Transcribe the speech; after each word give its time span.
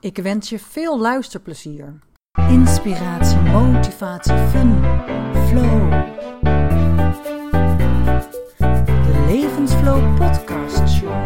Ik 0.00 0.16
wens 0.16 0.48
je 0.48 0.58
veel 0.58 1.00
luisterplezier. 1.00 1.98
Inspiratie, 2.48 3.38
motivatie, 3.38 4.36
fun, 4.36 4.84
flow. 5.48 5.90
De 8.78 9.24
Levensflow 9.26 10.16
Podcast 10.16 10.88
Show. 10.88 11.22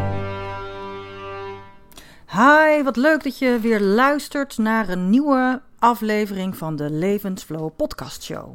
Hi, 2.27 2.83
wat 2.83 2.97
leuk 2.97 3.23
dat 3.23 3.39
je 3.39 3.59
weer 3.61 3.81
luistert 3.81 4.59
naar 4.59 4.89
een 4.89 5.11
nieuwe 5.11 5.63
aflevering 5.79 6.57
van 6.57 6.77
de 6.77 6.91
Levensflow 6.91 7.77
Podcast 7.77 8.23
Show. 8.23 8.55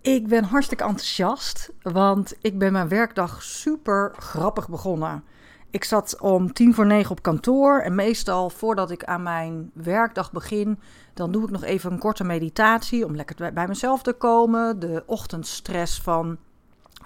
Ik 0.00 0.28
ben 0.28 0.44
hartstikke 0.44 0.84
enthousiast, 0.84 1.72
want 1.82 2.34
ik 2.40 2.58
ben 2.58 2.72
mijn 2.72 2.88
werkdag 2.88 3.42
super 3.42 4.14
grappig 4.18 4.68
begonnen. 4.68 5.24
Ik 5.70 5.84
zat 5.84 6.20
om 6.20 6.52
tien 6.52 6.74
voor 6.74 6.86
negen 6.86 7.10
op 7.10 7.22
kantoor 7.22 7.78
en 7.80 7.94
meestal 7.94 8.50
voordat 8.50 8.90
ik 8.90 9.04
aan 9.04 9.22
mijn 9.22 9.70
werkdag 9.74 10.32
begin, 10.32 10.78
dan 11.14 11.32
doe 11.32 11.44
ik 11.44 11.50
nog 11.50 11.64
even 11.64 11.92
een 11.92 11.98
korte 11.98 12.24
meditatie 12.24 13.04
om 13.04 13.16
lekker 13.16 13.52
bij 13.52 13.68
mezelf 13.68 14.02
te 14.02 14.12
komen, 14.12 14.78
de 14.78 15.02
ochtendstress 15.06 16.00
van 16.00 16.36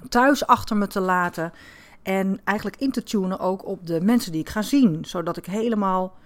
thuis 0.08 0.46
achter 0.46 0.76
me 0.76 0.86
te 0.86 1.00
laten 1.00 1.52
en 2.02 2.40
eigenlijk 2.44 2.80
in 2.80 2.90
te 2.90 3.02
tunen 3.02 3.38
ook 3.38 3.66
op 3.66 3.86
de 3.86 4.00
mensen 4.00 4.32
die 4.32 4.40
ik 4.40 4.48
ga 4.48 4.62
zien, 4.62 5.04
zodat 5.04 5.36
ik 5.36 5.46
helemaal 5.46 6.16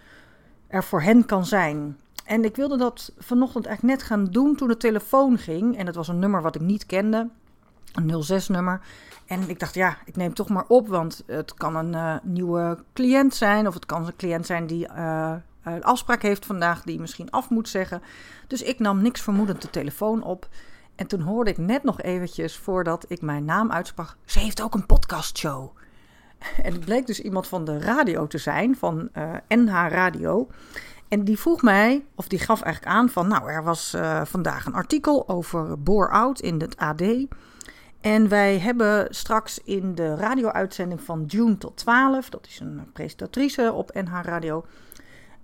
er 0.68 0.84
voor 0.84 1.02
hen 1.02 1.26
kan 1.26 1.46
zijn. 1.46 1.96
En 2.24 2.44
ik 2.44 2.56
wilde 2.56 2.76
dat 2.76 3.12
vanochtend 3.18 3.66
eigenlijk 3.66 3.98
net 3.98 4.06
gaan 4.08 4.24
doen 4.24 4.56
toen 4.56 4.68
de 4.68 4.76
telefoon 4.76 5.38
ging. 5.38 5.76
En 5.78 5.86
het 5.86 5.94
was 5.94 6.08
een 6.08 6.18
nummer 6.18 6.42
wat 6.42 6.54
ik 6.54 6.60
niet 6.60 6.86
kende. 6.86 7.28
Een 7.94 8.42
06-nummer. 8.42 8.80
En 9.26 9.48
ik 9.48 9.58
dacht, 9.58 9.74
ja, 9.74 9.96
ik 10.04 10.16
neem 10.16 10.34
toch 10.34 10.48
maar 10.48 10.64
op. 10.68 10.88
Want 10.88 11.22
het 11.26 11.54
kan 11.54 11.76
een 11.76 11.92
uh, 11.92 12.14
nieuwe 12.22 12.78
cliënt 12.92 13.34
zijn. 13.34 13.66
Of 13.66 13.74
het 13.74 13.86
kan 13.86 14.06
een 14.06 14.16
cliënt 14.16 14.46
zijn 14.46 14.66
die 14.66 14.88
uh, 14.88 15.34
een 15.62 15.84
afspraak 15.84 16.22
heeft 16.22 16.46
vandaag. 16.46 16.82
Die 16.82 17.00
misschien 17.00 17.30
af 17.30 17.50
moet 17.50 17.68
zeggen. 17.68 18.02
Dus 18.46 18.62
ik 18.62 18.78
nam 18.78 19.02
niks 19.02 19.20
vermoedend 19.20 19.62
de 19.62 19.70
telefoon 19.70 20.22
op. 20.22 20.48
En 20.94 21.06
toen 21.06 21.20
hoorde 21.20 21.50
ik 21.50 21.58
net 21.58 21.82
nog 21.82 22.00
eventjes 22.00 22.56
voordat 22.56 23.04
ik 23.08 23.22
mijn 23.22 23.44
naam 23.44 23.72
uitsprak. 23.72 24.16
Ze 24.24 24.38
heeft 24.38 24.62
ook 24.62 24.74
een 24.74 24.86
podcastshow. 24.86 25.70
En 26.62 26.72
het 26.72 26.84
bleek 26.84 27.06
dus 27.06 27.20
iemand 27.20 27.46
van 27.46 27.64
de 27.64 27.78
radio 27.78 28.26
te 28.26 28.38
zijn. 28.38 28.76
Van 28.76 29.08
uh, 29.16 29.32
NH 29.48 29.72
Radio. 29.72 30.48
En 31.08 31.24
die 31.24 31.38
vroeg 31.38 31.62
mij, 31.62 32.04
of 32.14 32.28
die 32.28 32.38
gaf 32.38 32.62
eigenlijk 32.62 32.94
aan 32.94 33.08
van, 33.08 33.28
nou, 33.28 33.50
er 33.50 33.64
was 33.64 33.96
vandaag 34.24 34.66
een 34.66 34.74
artikel 34.74 35.28
over 35.28 35.82
bore-out 35.82 36.40
in 36.40 36.60
het 36.60 36.76
AD. 36.76 37.02
En 38.04 38.28
wij 38.28 38.58
hebben 38.58 39.06
straks 39.10 39.58
in 39.58 39.94
de 39.94 40.14
radio-uitzending 40.14 41.00
van 41.02 41.24
June 41.26 41.58
tot 41.58 41.76
12, 41.76 42.28
dat 42.28 42.46
is 42.46 42.60
een 42.60 42.90
presentatrice 42.92 43.72
op 43.72 43.90
NH 43.94 44.20
Radio, 44.22 44.64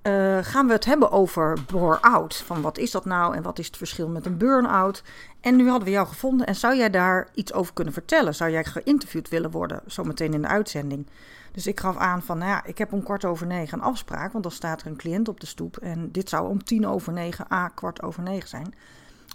uh, 0.03 0.39
gaan 0.43 0.67
we 0.67 0.73
het 0.73 0.85
hebben 0.85 1.11
over 1.11 1.59
bore-out. 1.67 2.37
Van 2.37 2.61
wat 2.61 2.79
is 2.79 2.91
dat 2.91 3.05
nou 3.05 3.37
en 3.37 3.43
wat 3.43 3.59
is 3.59 3.67
het 3.67 3.77
verschil 3.77 4.09
met 4.09 4.27
een 4.27 4.37
burn-out? 4.37 5.03
En 5.41 5.57
nu 5.57 5.69
hadden 5.69 5.85
we 5.85 5.95
jou 5.95 6.07
gevonden 6.07 6.47
en 6.47 6.55
zou 6.55 6.77
jij 6.77 6.91
daar 6.91 7.29
iets 7.35 7.53
over 7.53 7.73
kunnen 7.73 7.93
vertellen? 7.93 8.35
Zou 8.35 8.51
jij 8.51 8.65
geïnterviewd 8.65 9.29
willen 9.29 9.51
worden, 9.51 9.81
zometeen 9.87 10.35
in 10.35 10.43
de 10.43 10.49
uitzending? 10.49 11.07
Dus 11.53 11.67
ik 11.67 11.81
gaf 11.81 11.97
aan 11.97 12.23
van, 12.23 12.39
nou 12.39 12.51
ja, 12.51 12.65
ik 12.65 12.79
heb 12.79 12.93
om 12.93 13.03
kwart 13.03 13.25
over 13.25 13.47
negen 13.47 13.79
een 13.79 13.85
afspraak, 13.85 14.33
want 14.33 14.45
dan 14.45 14.53
staat 14.53 14.81
er 14.81 14.87
een 14.87 14.97
cliënt 14.97 15.29
op 15.29 15.41
de 15.41 15.47
stoep. 15.47 15.77
En 15.77 16.13
dit 16.13 16.29
zou 16.29 16.49
om 16.49 16.65
tien 16.65 16.87
over 16.87 17.13
negen, 17.13 17.53
a 17.53 17.69
kwart 17.69 18.03
over 18.03 18.23
negen 18.23 18.49
zijn. 18.49 18.75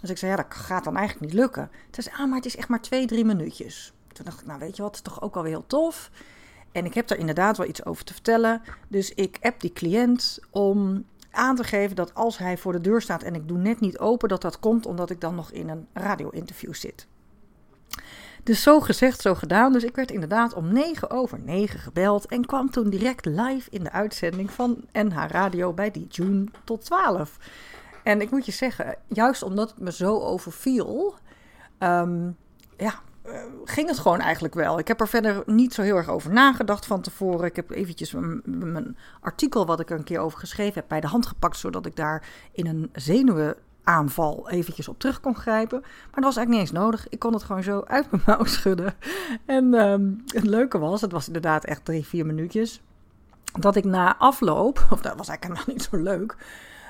Dus 0.06 0.14
ik 0.14 0.20
zei, 0.20 0.30
ja, 0.30 0.36
dat 0.36 0.54
gaat 0.54 0.84
dan 0.84 0.96
eigenlijk 0.96 1.26
niet 1.26 1.40
lukken. 1.40 1.70
Toen 1.90 2.02
zei 2.02 2.16
ah, 2.16 2.26
maar 2.26 2.36
het 2.36 2.46
is 2.46 2.56
echt 2.56 2.68
maar 2.68 2.80
twee, 2.80 3.06
drie 3.06 3.24
minuutjes. 3.24 3.92
Toen 4.12 4.24
dacht 4.24 4.40
ik, 4.40 4.46
nou 4.46 4.58
weet 4.58 4.76
je 4.76 4.82
wat, 4.82 4.96
het 4.96 5.06
is 5.06 5.12
toch 5.12 5.22
ook 5.22 5.34
wel 5.34 5.42
weer 5.42 5.52
heel 5.52 5.66
tof. 5.66 6.10
En 6.72 6.84
ik 6.84 6.94
heb 6.94 7.06
daar 7.06 7.18
inderdaad 7.18 7.56
wel 7.56 7.66
iets 7.66 7.84
over 7.84 8.04
te 8.04 8.12
vertellen. 8.12 8.62
Dus 8.88 9.14
ik 9.14 9.38
app 9.40 9.60
die 9.60 9.72
cliënt 9.72 10.40
om 10.50 11.04
aan 11.30 11.56
te 11.56 11.64
geven 11.64 11.96
dat 11.96 12.14
als 12.14 12.38
hij 12.38 12.58
voor 12.58 12.72
de 12.72 12.80
deur 12.80 13.02
staat 13.02 13.22
en 13.22 13.34
ik 13.34 13.48
doe 13.48 13.58
net 13.58 13.80
niet 13.80 13.98
open, 13.98 14.28
dat 14.28 14.42
dat 14.42 14.58
komt 14.58 14.86
omdat 14.86 15.10
ik 15.10 15.20
dan 15.20 15.34
nog 15.34 15.50
in 15.50 15.68
een 15.68 15.86
radio-interview 15.92 16.74
zit. 16.74 17.06
Dus 18.42 18.62
zo 18.62 18.80
gezegd, 18.80 19.20
zo 19.20 19.34
gedaan. 19.34 19.72
Dus 19.72 19.84
ik 19.84 19.96
werd 19.96 20.10
inderdaad 20.10 20.54
om 20.54 20.72
9 20.72 21.10
over 21.10 21.38
9 21.38 21.80
gebeld 21.80 22.26
en 22.26 22.46
kwam 22.46 22.70
toen 22.70 22.90
direct 22.90 23.24
live 23.24 23.70
in 23.70 23.84
de 23.84 23.92
uitzending 23.92 24.50
van 24.50 24.84
NH 24.92 25.24
Radio 25.28 25.72
bij 25.72 25.90
die 25.90 26.06
June 26.08 26.44
tot 26.64 26.84
12. 26.84 27.38
En 28.06 28.20
ik 28.20 28.30
moet 28.30 28.46
je 28.46 28.52
zeggen, 28.52 28.96
juist 29.06 29.42
omdat 29.42 29.70
het 29.70 29.80
me 29.80 29.92
zo 29.92 30.18
overviel, 30.20 31.14
um, 31.78 32.36
ja, 32.76 32.94
uh, 33.26 33.34
ging 33.64 33.88
het 33.88 33.98
gewoon 33.98 34.20
eigenlijk 34.20 34.54
wel. 34.54 34.78
Ik 34.78 34.88
heb 34.88 35.00
er 35.00 35.08
verder 35.08 35.42
niet 35.46 35.74
zo 35.74 35.82
heel 35.82 35.96
erg 35.96 36.08
over 36.08 36.32
nagedacht 36.32 36.86
van 36.86 37.00
tevoren. 37.00 37.46
Ik 37.46 37.56
heb 37.56 37.70
eventjes 37.70 38.14
mijn 38.44 38.96
artikel 39.20 39.66
wat 39.66 39.80
ik 39.80 39.90
een 39.90 40.04
keer 40.04 40.18
over 40.18 40.38
geschreven 40.38 40.74
heb 40.74 40.84
bij 40.88 41.00
de 41.00 41.06
hand 41.06 41.26
gepakt, 41.26 41.56
zodat 41.56 41.86
ik 41.86 41.96
daar 41.96 42.28
in 42.52 42.66
een 42.66 42.90
zenuwen 42.92 43.56
aanval 43.82 44.50
eventjes 44.50 44.88
op 44.88 44.98
terug 44.98 45.20
kon 45.20 45.36
grijpen. 45.36 45.80
Maar 45.80 45.90
dat 46.14 46.24
was 46.24 46.36
eigenlijk 46.36 46.48
niet 46.48 46.60
eens 46.60 46.84
nodig. 46.84 47.08
Ik 47.08 47.18
kon 47.18 47.32
het 47.32 47.42
gewoon 47.42 47.62
zo 47.62 47.84
uit 47.86 48.10
mijn 48.10 48.22
mouw 48.26 48.44
schudden. 48.44 48.94
En 49.44 49.74
um, 49.74 50.22
het 50.26 50.44
leuke 50.44 50.78
was, 50.78 51.00
het 51.00 51.12
was 51.12 51.26
inderdaad 51.26 51.64
echt 51.64 51.84
drie, 51.84 52.06
vier 52.06 52.26
minuutjes. 52.26 52.82
Dat 53.60 53.76
ik 53.76 53.84
na 53.84 54.16
afloop, 54.16 54.86
of 54.90 55.00
dat 55.00 55.16
was 55.16 55.28
eigenlijk 55.28 55.60
nog 55.60 55.68
niet 55.76 55.82
zo 55.90 55.96
leuk. 55.96 56.36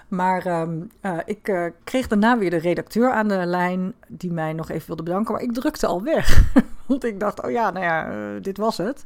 Maar 0.09 0.61
um, 0.61 0.91
uh, 1.03 1.19
ik 1.25 1.49
uh, 1.49 1.67
kreeg 1.85 2.07
daarna 2.07 2.39
weer 2.39 2.51
de 2.51 2.57
redacteur 2.57 3.13
aan 3.13 3.29
de 3.29 3.47
lijn 3.47 3.95
die 4.09 4.33
mij 4.33 4.53
nog 4.53 4.71
even 4.71 4.87
wilde 4.87 5.03
bedanken. 5.03 5.33
Maar 5.33 5.43
ik 5.43 5.53
drukte 5.53 5.87
al 5.87 6.03
weg. 6.03 6.53
Want 6.87 7.05
ik 7.05 7.21
dacht, 7.21 7.43
oh 7.43 7.51
ja, 7.51 7.71
nou 7.71 7.85
ja, 7.85 8.17
uh, 8.17 8.43
dit 8.43 8.57
was 8.57 8.77
het. 8.77 9.05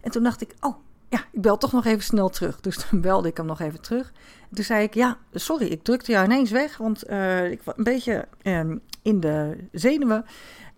En 0.00 0.10
toen 0.10 0.22
dacht 0.22 0.40
ik, 0.40 0.54
oh 0.60 0.76
ja, 1.08 1.18
ik 1.30 1.40
bel 1.40 1.56
toch 1.56 1.72
nog 1.72 1.84
even 1.84 2.02
snel 2.02 2.28
terug. 2.28 2.60
Dus 2.60 2.76
toen 2.76 3.00
belde 3.10 3.28
ik 3.28 3.36
hem 3.36 3.46
nog 3.46 3.60
even 3.60 3.80
terug. 3.80 4.12
Toen 4.52 4.64
zei 4.64 4.82
ik, 4.82 4.94
ja, 4.94 5.16
sorry, 5.32 5.66
ik 5.66 5.82
drukte 5.82 6.12
jou 6.12 6.24
ineens 6.24 6.50
weg, 6.50 6.76
want 6.76 7.10
ik 7.50 7.62
was 7.62 7.76
een 7.76 7.84
beetje 7.84 8.28
um, 8.42 8.80
in 9.02 9.20
de 9.20 9.56
zenuwen. 9.72 10.24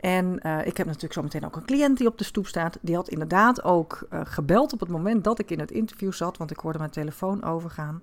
En 0.01 0.35
ik 0.65 0.77
heb 0.77 0.87
natuurlijk 0.87 1.13
zometeen 1.13 1.45
ook 1.45 1.57
een 1.57 1.65
cliënt 1.65 1.99
die 1.99 2.07
op 2.07 2.19
de 2.19 2.25
stoep 2.25 2.47
staat. 2.47 2.79
Die 2.81 2.95
had 2.95 3.09
inderdaad 3.09 3.65
ook 3.65 4.07
gebeld 4.11 4.73
op 4.73 4.81
het 4.81 4.89
moment 4.89 5.25
dat 5.25 5.39
ik 5.39 5.51
in 5.51 5.61
het 5.61 5.71
interview 5.71 6.13
zat, 6.13 6.37
want 6.37 6.51
ik 6.51 6.59
hoorde 6.59 6.79
mijn 6.79 6.91
telefoon 6.91 7.45
overgaan. 7.45 8.03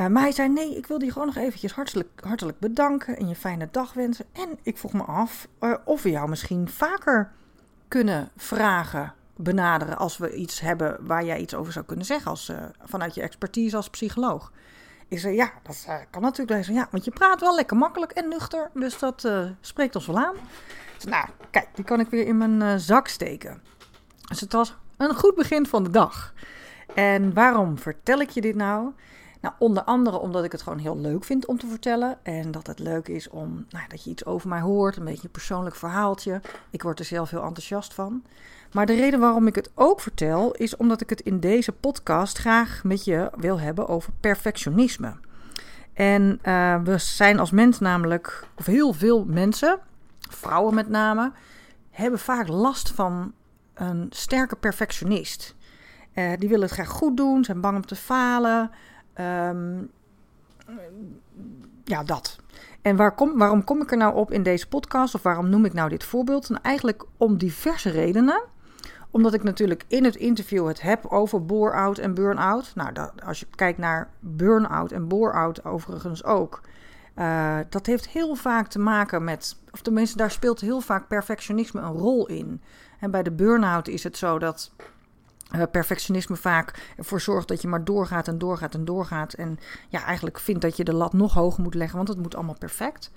Uh, 0.00 0.06
maar 0.06 0.22
hij 0.22 0.32
zei: 0.32 0.48
Nee, 0.48 0.76
ik 0.76 0.86
wil 0.86 1.02
je 1.02 1.12
gewoon 1.12 1.26
nog 1.26 1.36
eventjes 1.36 1.72
hartelijk, 1.72 2.08
hartelijk 2.24 2.58
bedanken 2.58 3.16
en 3.16 3.28
je 3.28 3.34
fijne 3.34 3.68
dag 3.70 3.92
wensen. 3.92 4.24
En 4.32 4.58
ik 4.62 4.78
vroeg 4.78 4.92
me 4.92 5.02
af 5.02 5.48
uh, 5.60 5.74
of 5.84 6.02
we 6.02 6.10
jou 6.10 6.28
misschien 6.28 6.68
vaker 6.68 7.32
kunnen 7.88 8.30
vragen, 8.36 9.14
benaderen 9.36 9.98
als 9.98 10.18
we 10.18 10.34
iets 10.34 10.60
hebben 10.60 11.06
waar 11.06 11.24
jij 11.24 11.38
iets 11.38 11.54
over 11.54 11.72
zou 11.72 11.84
kunnen 11.84 12.04
zeggen 12.04 12.30
als, 12.30 12.48
uh, 12.48 12.56
vanuit 12.82 13.14
je 13.14 13.22
expertise 13.22 13.76
als 13.76 13.90
psycholoog. 13.90 14.52
Ik 15.08 15.18
zei: 15.18 15.34
Ja, 15.34 15.52
dat 15.62 15.86
kan 16.10 16.22
natuurlijk. 16.22 16.66
Hij 16.66 16.74
ja, 16.74 16.88
want 16.90 17.04
je 17.04 17.10
praat 17.10 17.40
wel 17.40 17.54
lekker 17.54 17.76
makkelijk 17.76 18.12
en 18.12 18.28
nuchter, 18.28 18.70
dus 18.74 18.98
dat 18.98 19.28
spreekt 19.60 19.94
ons 19.94 20.06
wel 20.06 20.18
aan. 20.18 20.34
Dus, 20.94 21.04
nou, 21.04 21.28
kijk, 21.50 21.68
die 21.74 21.84
kan 21.84 22.00
ik 22.00 22.10
weer 22.10 22.26
in 22.26 22.36
mijn 22.36 22.80
zak 22.80 23.08
steken. 23.08 23.62
Dus 24.28 24.40
het 24.40 24.52
was 24.52 24.76
een 24.96 25.14
goed 25.14 25.34
begin 25.34 25.66
van 25.66 25.82
de 25.82 25.90
dag. 25.90 26.34
En 26.94 27.34
waarom 27.34 27.78
vertel 27.78 28.20
ik 28.20 28.30
je 28.30 28.40
dit 28.40 28.54
nou? 28.54 28.92
Nou, 29.40 29.54
onder 29.58 29.82
andere 29.82 30.18
omdat 30.18 30.44
ik 30.44 30.52
het 30.52 30.62
gewoon 30.62 30.78
heel 30.78 30.98
leuk 30.98 31.24
vind 31.24 31.46
om 31.46 31.58
te 31.58 31.66
vertellen. 31.66 32.18
En 32.22 32.50
dat 32.50 32.66
het 32.66 32.78
leuk 32.78 33.08
is 33.08 33.28
om 33.28 33.66
nou, 33.68 33.84
dat 33.88 34.04
je 34.04 34.10
iets 34.10 34.24
over 34.24 34.48
mij 34.48 34.60
hoort. 34.60 34.96
Een 34.96 35.04
beetje 35.04 35.24
een 35.24 35.30
persoonlijk 35.30 35.76
verhaaltje. 35.76 36.40
Ik 36.70 36.82
word 36.82 36.98
er 36.98 37.04
zelf 37.04 37.30
heel 37.30 37.42
enthousiast 37.42 37.94
van. 37.94 38.22
Maar 38.72 38.86
de 38.86 38.94
reden 38.94 39.20
waarom 39.20 39.46
ik 39.46 39.54
het 39.54 39.70
ook 39.74 40.00
vertel, 40.00 40.52
is 40.52 40.76
omdat 40.76 41.00
ik 41.00 41.10
het 41.10 41.20
in 41.20 41.40
deze 41.40 41.72
podcast 41.72 42.38
graag 42.38 42.84
met 42.84 43.04
je 43.04 43.30
wil 43.36 43.60
hebben 43.60 43.88
over 43.88 44.12
perfectionisme. 44.20 45.14
En 45.92 46.40
uh, 46.44 46.82
we 46.82 46.98
zijn 46.98 47.38
als 47.38 47.50
mens 47.50 47.78
namelijk, 47.78 48.46
of 48.56 48.66
heel 48.66 48.92
veel 48.92 49.24
mensen, 49.24 49.78
vrouwen 50.18 50.74
met 50.74 50.88
name, 50.88 51.32
hebben 51.90 52.20
vaak 52.20 52.48
last 52.48 52.90
van 52.90 53.32
een 53.74 54.06
sterke 54.10 54.56
perfectionist. 54.56 55.54
Uh, 56.14 56.32
die 56.38 56.48
willen 56.48 56.64
het 56.64 56.74
graag 56.74 56.88
goed 56.88 57.16
doen, 57.16 57.44
zijn 57.44 57.60
bang 57.60 57.76
om 57.76 57.86
te 57.86 57.96
falen. 57.96 58.70
Um, 59.20 59.90
ja, 61.84 62.02
dat. 62.02 62.38
En 62.82 62.96
waar 62.96 63.14
waarom 63.34 63.64
kom 63.64 63.82
ik 63.82 63.90
er 63.90 63.96
nou 63.96 64.14
op 64.14 64.30
in 64.30 64.42
deze 64.42 64.68
podcast? 64.68 65.14
Of 65.14 65.22
waarom 65.22 65.48
noem 65.48 65.64
ik 65.64 65.72
nou 65.72 65.88
dit 65.88 66.04
voorbeeld? 66.04 66.48
Nou, 66.48 66.62
eigenlijk 66.62 67.04
om 67.16 67.38
diverse 67.38 67.90
redenen. 67.90 68.42
Omdat 69.10 69.34
ik 69.34 69.42
natuurlijk 69.42 69.84
in 69.88 70.04
het 70.04 70.16
interview 70.16 70.66
het 70.66 70.80
heb 70.80 71.06
over 71.06 71.44
bore-out 71.44 71.98
en 71.98 72.14
burn-out. 72.14 72.72
Nou, 72.74 72.92
dat, 72.92 73.12
als 73.24 73.40
je 73.40 73.46
kijkt 73.54 73.78
naar 73.78 74.10
burn-out 74.20 74.92
en 74.92 75.08
bore-out 75.08 75.64
overigens 75.64 76.24
ook. 76.24 76.60
Uh, 77.16 77.58
dat 77.68 77.86
heeft 77.86 78.08
heel 78.08 78.34
vaak 78.34 78.66
te 78.66 78.78
maken 78.78 79.24
met, 79.24 79.56
of 79.70 79.82
tenminste, 79.82 80.16
daar 80.16 80.30
speelt 80.30 80.60
heel 80.60 80.80
vaak 80.80 81.08
perfectionisme 81.08 81.80
een 81.80 81.92
rol 81.92 82.26
in. 82.26 82.62
En 83.00 83.10
bij 83.10 83.22
de 83.22 83.30
burn-out 83.30 83.88
is 83.88 84.04
het 84.04 84.16
zo 84.16 84.38
dat 84.38 84.72
perfectionisme 85.70 86.36
vaak 86.36 86.92
ervoor 86.96 87.20
zorgt 87.20 87.48
dat 87.48 87.62
je 87.62 87.68
maar 87.68 87.84
doorgaat 87.84 88.28
en 88.28 88.38
doorgaat 88.38 88.74
en 88.74 88.84
doorgaat. 88.84 89.32
En 89.32 89.58
ja, 89.88 90.04
eigenlijk 90.04 90.38
vindt 90.38 90.62
dat 90.62 90.76
je 90.76 90.84
de 90.84 90.94
lat 90.94 91.12
nog 91.12 91.34
hoger 91.34 91.62
moet 91.62 91.74
leggen, 91.74 91.96
want 91.96 92.08
het 92.08 92.18
moet 92.18 92.34
allemaal 92.34 92.58
perfect. 92.58 93.10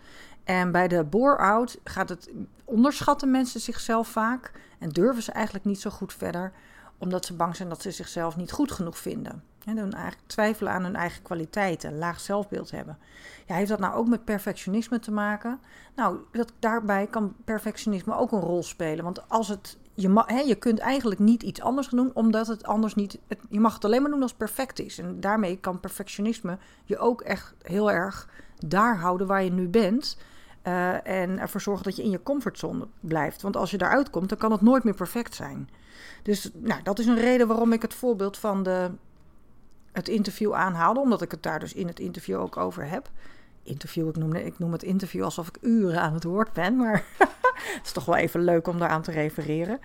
En 0.44 0.72
bij 0.72 0.88
de 0.88 1.04
bore-out 1.04 1.80
gaat 1.84 2.10
het 2.10 2.30
onderschatten 2.64 3.32
mensen 3.32 3.60
zichzelf 3.60 4.08
vaak 4.08 4.52
en 4.80 4.90
durven 4.90 5.24
ze 5.24 5.32
eigenlijk 5.32 5.66
niet 5.66 5.82
zo 5.82 5.90
goed 5.90 6.14
verder, 6.14 6.52
omdat 6.98 7.26
ze 7.26 7.34
bang 7.34 7.56
zijn 7.56 7.70
dat 7.70 7.82
ze 7.82 7.92
zichzelf 7.92 8.36
niet 8.36 8.52
goed 8.52 8.72
genoeg 8.72 8.98
vinden. 8.98 9.44
En 9.66 9.78
hun 9.78 9.94
eigenlijk 9.94 10.28
twijfelen 10.28 10.74
aan 10.74 10.84
hun 10.84 10.96
eigen 10.96 11.22
kwaliteiten, 11.22 11.98
laag 11.98 12.20
zelfbeeld 12.20 12.72
hebben. 12.72 12.98
Ja, 13.46 13.56
heeft 13.56 13.70
dat 13.70 13.80
nou 13.80 13.96
ook 13.96 14.08
met 14.08 14.26
perfectionisme 14.26 15.00
te 15.00 15.12
maken? 15.12 15.60
Nou, 15.96 16.18
dat, 16.32 16.54
daarbij 16.60 17.08
kan 17.08 17.36
perfectionisme 17.46 18.16
ook 18.16 18.32
een 18.32 18.40
rol 18.40 18.64
spelen. 18.64 19.04
Want 19.04 19.30
als 19.30 19.48
het, 19.48 19.78
je, 19.94 20.24
hè, 20.26 20.40
je 20.40 20.56
kunt 20.56 20.80
eigenlijk 20.80 21.20
niet 21.20 21.44
iets 21.44 21.62
anders 21.62 21.88
doen, 21.88 22.12
omdat 22.14 22.48
het 22.48 22.64
anders 22.64 22.96
niet. 22.96 23.20
Je 23.50 23.60
mag 23.60 23.74
het 23.74 23.86
alleen 23.86 24.02
maar 24.02 24.12
doen 24.12 24.22
als 24.22 24.34
perfect 24.34 24.80
is. 24.80 25.00
En 25.00 25.20
daarmee 25.20 25.58
kan 25.58 25.80
perfectionisme 25.80 26.58
je 26.84 26.98
ook 26.98 27.22
echt 27.22 27.54
heel 27.62 27.92
erg 27.92 28.30
daar 28.68 28.98
houden 28.98 29.28
waar 29.28 29.44
je 29.44 29.52
nu 29.52 29.68
bent. 29.68 30.18
Uh, 30.68 31.08
en 31.08 31.40
ervoor 31.40 31.62
zorgen 31.62 31.84
dat 31.84 31.96
je 31.96 32.04
in 32.04 32.10
je 32.10 32.24
comfortzone 32.24 32.88
blijft. 33.00 33.42
Want 33.42 33.58
als 33.58 33.72
je 33.72 33.78
daaruit 33.78 34.10
komt, 34.10 34.30
dan 34.30 34.38
kan 34.38 34.52
het 34.52 34.62
nooit 34.62 34.84
meer 34.84 34.96
perfect 34.96 35.36
zijn. 35.36 35.70
Dus 36.24 36.52
nou, 36.54 36.84
dat 36.84 37.00
is 37.00 37.06
een 37.06 37.20
reden 37.20 37.48
waarom 37.48 37.74
ik 37.74 37.82
het 37.82 37.94
voorbeeld 37.94 38.38
van 38.38 38.64
de, 38.64 38.92
het 39.92 40.08
interview 40.08 40.54
aanhaalde. 40.54 41.00
Omdat 41.00 41.22
ik 41.22 41.32
het 41.32 41.44
daar 41.44 41.60
dus 41.60 41.74
in 41.74 41.88
het 41.88 42.00
interview 42.00 42.40
ook 42.40 42.58
over 42.58 42.86
heb. 42.86 43.10
Interview, 43.64 44.08
ik 44.08 44.16
noem, 44.16 44.34
ik 44.34 44.60
noem 44.60 44.72
het 44.72 44.84
interview 44.84 45.24
alsof 45.24 45.48
ik 45.48 45.58
uren 45.62 46.02
aan 46.02 46.14
het 46.14 46.24
woord 46.24 46.54
ben. 46.54 46.76
Maar 46.76 47.04
het 47.78 47.82
is 47.84 47.92
toch 47.92 48.06
wel 48.06 48.16
even 48.16 48.44
leuk 48.44 48.68
om 48.68 48.80
daaraan 48.80 49.02
te 49.02 49.12
refereren. 49.12 49.80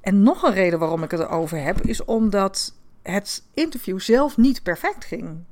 En 0.00 0.22
nog 0.22 0.42
een 0.42 0.52
reden 0.52 0.78
waarom 0.78 1.02
ik 1.02 1.10
het 1.10 1.20
erover 1.20 1.62
heb, 1.62 1.80
is 1.80 2.04
omdat 2.04 2.74
het 3.02 3.42
interview 3.54 4.00
zelf 4.00 4.36
niet 4.36 4.62
perfect 4.62 5.04
ging. 5.04 5.44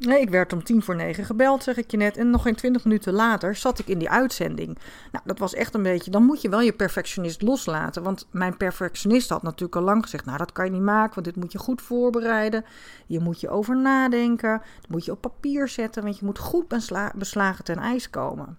Nee, 0.00 0.20
ik 0.20 0.30
werd 0.30 0.52
om 0.52 0.64
tien 0.64 0.82
voor 0.82 0.96
negen 0.96 1.24
gebeld, 1.24 1.62
zeg 1.62 1.76
ik 1.76 1.90
je 1.90 1.96
net. 1.96 2.16
En 2.16 2.30
nog 2.30 2.42
geen 2.42 2.54
twintig 2.54 2.84
minuten 2.84 3.12
later 3.12 3.54
zat 3.54 3.78
ik 3.78 3.86
in 3.86 3.98
die 3.98 4.10
uitzending. 4.10 4.78
Nou, 5.12 5.24
dat 5.24 5.38
was 5.38 5.54
echt 5.54 5.74
een 5.74 5.82
beetje. 5.82 6.10
Dan 6.10 6.24
moet 6.24 6.42
je 6.42 6.48
wel 6.48 6.60
je 6.60 6.72
perfectionist 6.72 7.42
loslaten. 7.42 8.02
Want 8.02 8.26
mijn 8.30 8.56
perfectionist 8.56 9.28
had 9.28 9.42
natuurlijk 9.42 9.76
al 9.76 9.82
lang 9.82 10.02
gezegd: 10.02 10.24
Nou, 10.24 10.38
dat 10.38 10.52
kan 10.52 10.64
je 10.64 10.70
niet 10.70 10.82
maken, 10.82 11.14
want 11.14 11.26
dit 11.26 11.36
moet 11.36 11.52
je 11.52 11.58
goed 11.58 11.82
voorbereiden. 11.82 12.64
Je 13.06 13.20
moet 13.20 13.40
je 13.40 13.48
over 13.48 13.76
nadenken. 13.76 14.62
Dat 14.80 14.90
moet 14.90 15.04
je 15.04 15.10
op 15.10 15.20
papier 15.20 15.68
zetten, 15.68 16.02
want 16.02 16.18
je 16.18 16.24
moet 16.24 16.38
goed 16.38 16.68
beslagen 17.14 17.64
ten 17.64 17.78
ijs 17.78 18.10
komen. 18.10 18.58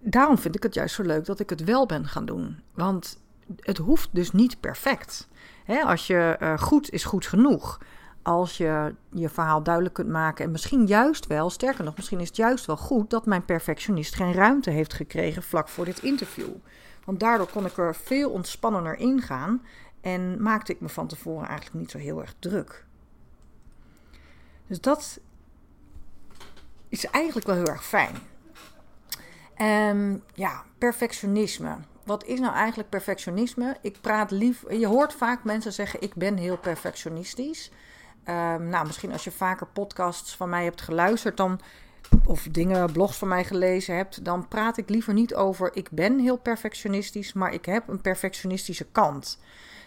Daarom 0.00 0.38
vind 0.38 0.54
ik 0.54 0.62
het 0.62 0.74
juist 0.74 0.94
zo 0.94 1.02
leuk 1.02 1.24
dat 1.24 1.40
ik 1.40 1.50
het 1.50 1.64
wel 1.64 1.86
ben 1.86 2.06
gaan 2.06 2.24
doen. 2.24 2.60
Want 2.74 3.20
het 3.56 3.78
hoeft 3.78 4.08
dus 4.12 4.32
niet 4.32 4.60
perfect. 4.60 5.28
als 5.84 6.06
je 6.06 6.36
uh, 6.42 6.58
goed 6.58 6.90
is 6.90 7.04
goed 7.04 7.26
genoeg 7.26 7.78
als 8.28 8.56
je 8.56 8.94
je 9.10 9.28
verhaal 9.28 9.62
duidelijk 9.62 9.94
kunt 9.94 10.08
maken. 10.08 10.44
En 10.44 10.50
misschien 10.50 10.86
juist 10.86 11.26
wel, 11.26 11.50
sterker 11.50 11.84
nog, 11.84 11.96
misschien 11.96 12.20
is 12.20 12.28
het 12.28 12.36
juist 12.36 12.66
wel 12.66 12.76
goed 12.76 13.10
dat 13.10 13.26
mijn 13.26 13.44
perfectionist 13.44 14.14
geen 14.14 14.32
ruimte 14.32 14.70
heeft 14.70 14.94
gekregen 14.94 15.42
vlak 15.42 15.68
voor 15.68 15.84
dit 15.84 16.02
interview. 16.02 16.48
Want 17.04 17.20
daardoor 17.20 17.48
kon 17.48 17.66
ik 17.66 17.76
er 17.76 17.94
veel 17.94 18.30
ontspannender 18.30 18.96
ingaan 18.96 19.62
en 20.00 20.42
maakte 20.42 20.72
ik 20.72 20.80
me 20.80 20.88
van 20.88 21.06
tevoren 21.06 21.48
eigenlijk 21.48 21.78
niet 21.78 21.90
zo 21.90 21.98
heel 21.98 22.20
erg 22.20 22.34
druk. 22.38 22.84
Dus 24.66 24.80
dat 24.80 25.20
is 26.88 27.06
eigenlijk 27.06 27.46
wel 27.46 27.56
heel 27.56 27.66
erg 27.66 27.84
fijn. 27.84 28.16
Um, 29.96 30.22
ja, 30.34 30.64
perfectionisme. 30.78 31.76
Wat 32.04 32.24
is 32.24 32.40
nou 32.40 32.54
eigenlijk 32.54 32.88
perfectionisme? 32.88 33.76
Ik 33.80 34.00
praat 34.00 34.30
lief. 34.30 34.64
Je 34.70 34.86
hoort 34.86 35.14
vaak 35.14 35.44
mensen 35.44 35.72
zeggen: 35.72 36.02
Ik 36.02 36.14
ben 36.14 36.36
heel 36.36 36.58
perfectionistisch. 36.58 37.70
Um, 38.28 38.68
nou, 38.68 38.86
misschien 38.86 39.12
als 39.12 39.24
je 39.24 39.30
vaker 39.30 39.66
podcasts 39.66 40.36
van 40.36 40.48
mij 40.48 40.64
hebt 40.64 40.80
geluisterd, 40.80 41.36
dan, 41.36 41.60
of 42.24 42.42
dingen, 42.50 42.92
blogs 42.92 43.16
van 43.16 43.28
mij 43.28 43.44
gelezen 43.44 43.96
hebt, 43.96 44.24
dan 44.24 44.48
praat 44.48 44.76
ik 44.76 44.88
liever 44.88 45.12
niet 45.14 45.34
over 45.34 45.70
ik 45.76 45.90
ben 45.90 46.18
heel 46.18 46.36
perfectionistisch, 46.36 47.32
maar 47.32 47.52
ik 47.52 47.64
heb 47.64 47.88
een 47.88 48.00
perfectionistische 48.00 48.86
kant. 48.92 49.40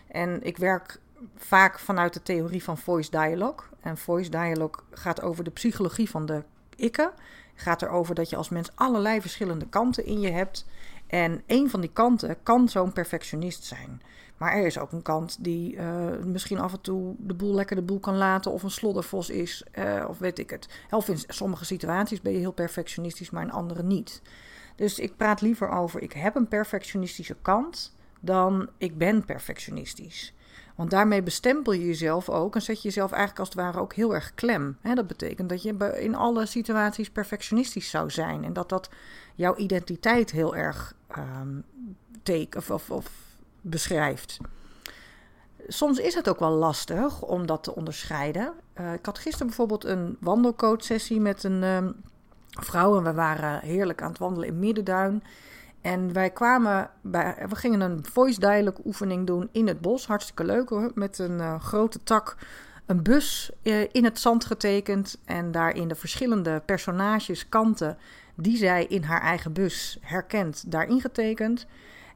En 0.07 0.43
ik 0.43 0.57
werk 0.57 0.99
vaak 1.37 1.79
vanuit 1.79 2.13
de 2.13 2.23
theorie 2.23 2.63
van 2.63 2.77
voice 2.77 3.11
dialogue. 3.11 3.67
En 3.81 3.97
voice 3.97 4.29
dialogue 4.29 4.83
gaat 4.91 5.21
over 5.21 5.43
de 5.43 5.51
psychologie 5.51 6.09
van 6.09 6.25
de 6.25 6.43
ikke. 6.75 7.13
Gaat 7.55 7.81
erover 7.81 8.15
dat 8.15 8.29
je 8.29 8.35
als 8.35 8.49
mens 8.49 8.71
allerlei 8.75 9.21
verschillende 9.21 9.67
kanten 9.67 10.05
in 10.05 10.19
je 10.19 10.31
hebt. 10.31 10.65
En 11.11 11.41
een 11.47 11.69
van 11.69 11.81
die 11.81 11.91
kanten 11.93 12.43
kan 12.43 12.69
zo'n 12.69 12.93
perfectionist 12.93 13.63
zijn. 13.63 14.01
Maar 14.37 14.53
er 14.53 14.65
is 14.65 14.79
ook 14.79 14.91
een 14.91 15.01
kant 15.01 15.43
die 15.43 15.75
uh, 15.75 16.17
misschien 16.25 16.59
af 16.59 16.73
en 16.73 16.81
toe 16.81 17.15
de 17.17 17.33
boel 17.33 17.53
lekker 17.53 17.75
de 17.75 17.81
boel 17.81 17.99
kan 17.99 18.17
laten. 18.17 18.51
Of 18.51 18.63
een 18.63 18.71
sloddervos 18.71 19.29
is. 19.29 19.65
Uh, 19.73 20.05
of 20.07 20.19
weet 20.19 20.39
ik 20.39 20.49
het. 20.49 20.67
Of 20.89 21.07
in 21.07 21.17
sommige 21.27 21.65
situaties 21.65 22.21
ben 22.21 22.31
je 22.31 22.37
heel 22.37 22.51
perfectionistisch, 22.51 23.29
maar 23.29 23.43
in 23.43 23.51
andere 23.51 23.83
niet. 23.83 24.21
Dus 24.75 24.99
ik 24.99 25.17
praat 25.17 25.41
liever 25.41 25.69
over 25.69 26.01
ik 26.01 26.13
heb 26.13 26.35
een 26.35 26.47
perfectionistische 26.47 27.35
kant 27.41 27.95
dan 28.19 28.69
ik 28.77 28.97
ben 28.97 29.25
perfectionistisch. 29.25 30.33
Want 30.75 30.89
daarmee 30.89 31.23
bestempel 31.23 31.73
je 31.73 31.85
jezelf 31.85 32.29
ook 32.29 32.55
en 32.55 32.61
zet 32.61 32.81
je 32.81 32.87
jezelf 32.87 33.11
eigenlijk 33.11 33.39
als 33.39 33.49
het 33.49 33.57
ware 33.57 33.79
ook 33.79 33.93
heel 33.93 34.13
erg 34.13 34.33
klem. 34.33 34.77
dat 34.93 35.07
betekent 35.07 35.49
dat 35.49 35.63
je 35.63 35.97
in 35.99 36.15
alle 36.15 36.45
situaties 36.45 37.09
perfectionistisch 37.09 37.89
zou 37.89 38.09
zijn. 38.09 38.43
En 38.43 38.53
dat 38.53 38.69
dat 38.69 38.89
jouw 39.35 39.55
identiteit 39.55 40.31
heel 40.31 40.55
erg 40.55 40.93
um, 41.17 41.63
of, 42.55 42.89
of, 42.89 43.09
beschrijft. 43.61 44.37
Soms 45.67 45.97
is 45.97 46.13
het 46.13 46.29
ook 46.29 46.39
wel 46.39 46.51
lastig 46.51 47.21
om 47.21 47.45
dat 47.45 47.63
te 47.63 47.75
onderscheiden. 47.75 48.53
Uh, 48.79 48.93
ik 48.93 49.05
had 49.05 49.19
gisteren 49.19 49.47
bijvoorbeeld 49.47 49.85
een 49.85 50.17
wandelcoach-sessie 50.19 51.19
met 51.19 51.43
een 51.43 51.63
um, 51.63 51.95
vrouw 52.49 52.97
en 52.97 53.03
we 53.03 53.13
waren 53.13 53.61
heerlijk 53.61 54.01
aan 54.01 54.09
het 54.09 54.19
wandelen 54.19 54.47
in 54.47 54.59
Middenduin. 54.59 55.23
En 55.81 56.13
wij 56.13 56.29
kwamen 56.29 56.89
bij, 57.01 57.45
we 57.49 57.55
gingen 57.55 57.81
een 57.81 58.05
voice 58.11 58.39
dialogue 58.39 58.85
oefening 58.85 59.27
doen 59.27 59.49
in 59.51 59.67
het 59.67 59.81
bos. 59.81 60.07
Hartstikke 60.07 60.43
leuk 60.43 60.69
hoor. 60.69 60.91
Met 60.95 61.19
een 61.19 61.37
uh, 61.37 61.59
grote 61.59 62.03
tak, 62.03 62.37
een 62.85 63.03
bus 63.03 63.51
uh, 63.63 63.87
in 63.91 64.03
het 64.03 64.19
zand 64.19 64.45
getekend. 64.45 65.17
En 65.25 65.51
daarin 65.51 65.87
de 65.87 65.95
verschillende 65.95 66.61
personages, 66.65 67.49
kanten 67.49 67.97
die 68.35 68.57
zij 68.57 68.85
in 68.85 69.03
haar 69.03 69.21
eigen 69.21 69.53
bus 69.53 69.97
herkent, 70.01 70.71
daarin 70.71 71.01
getekend. 71.01 71.67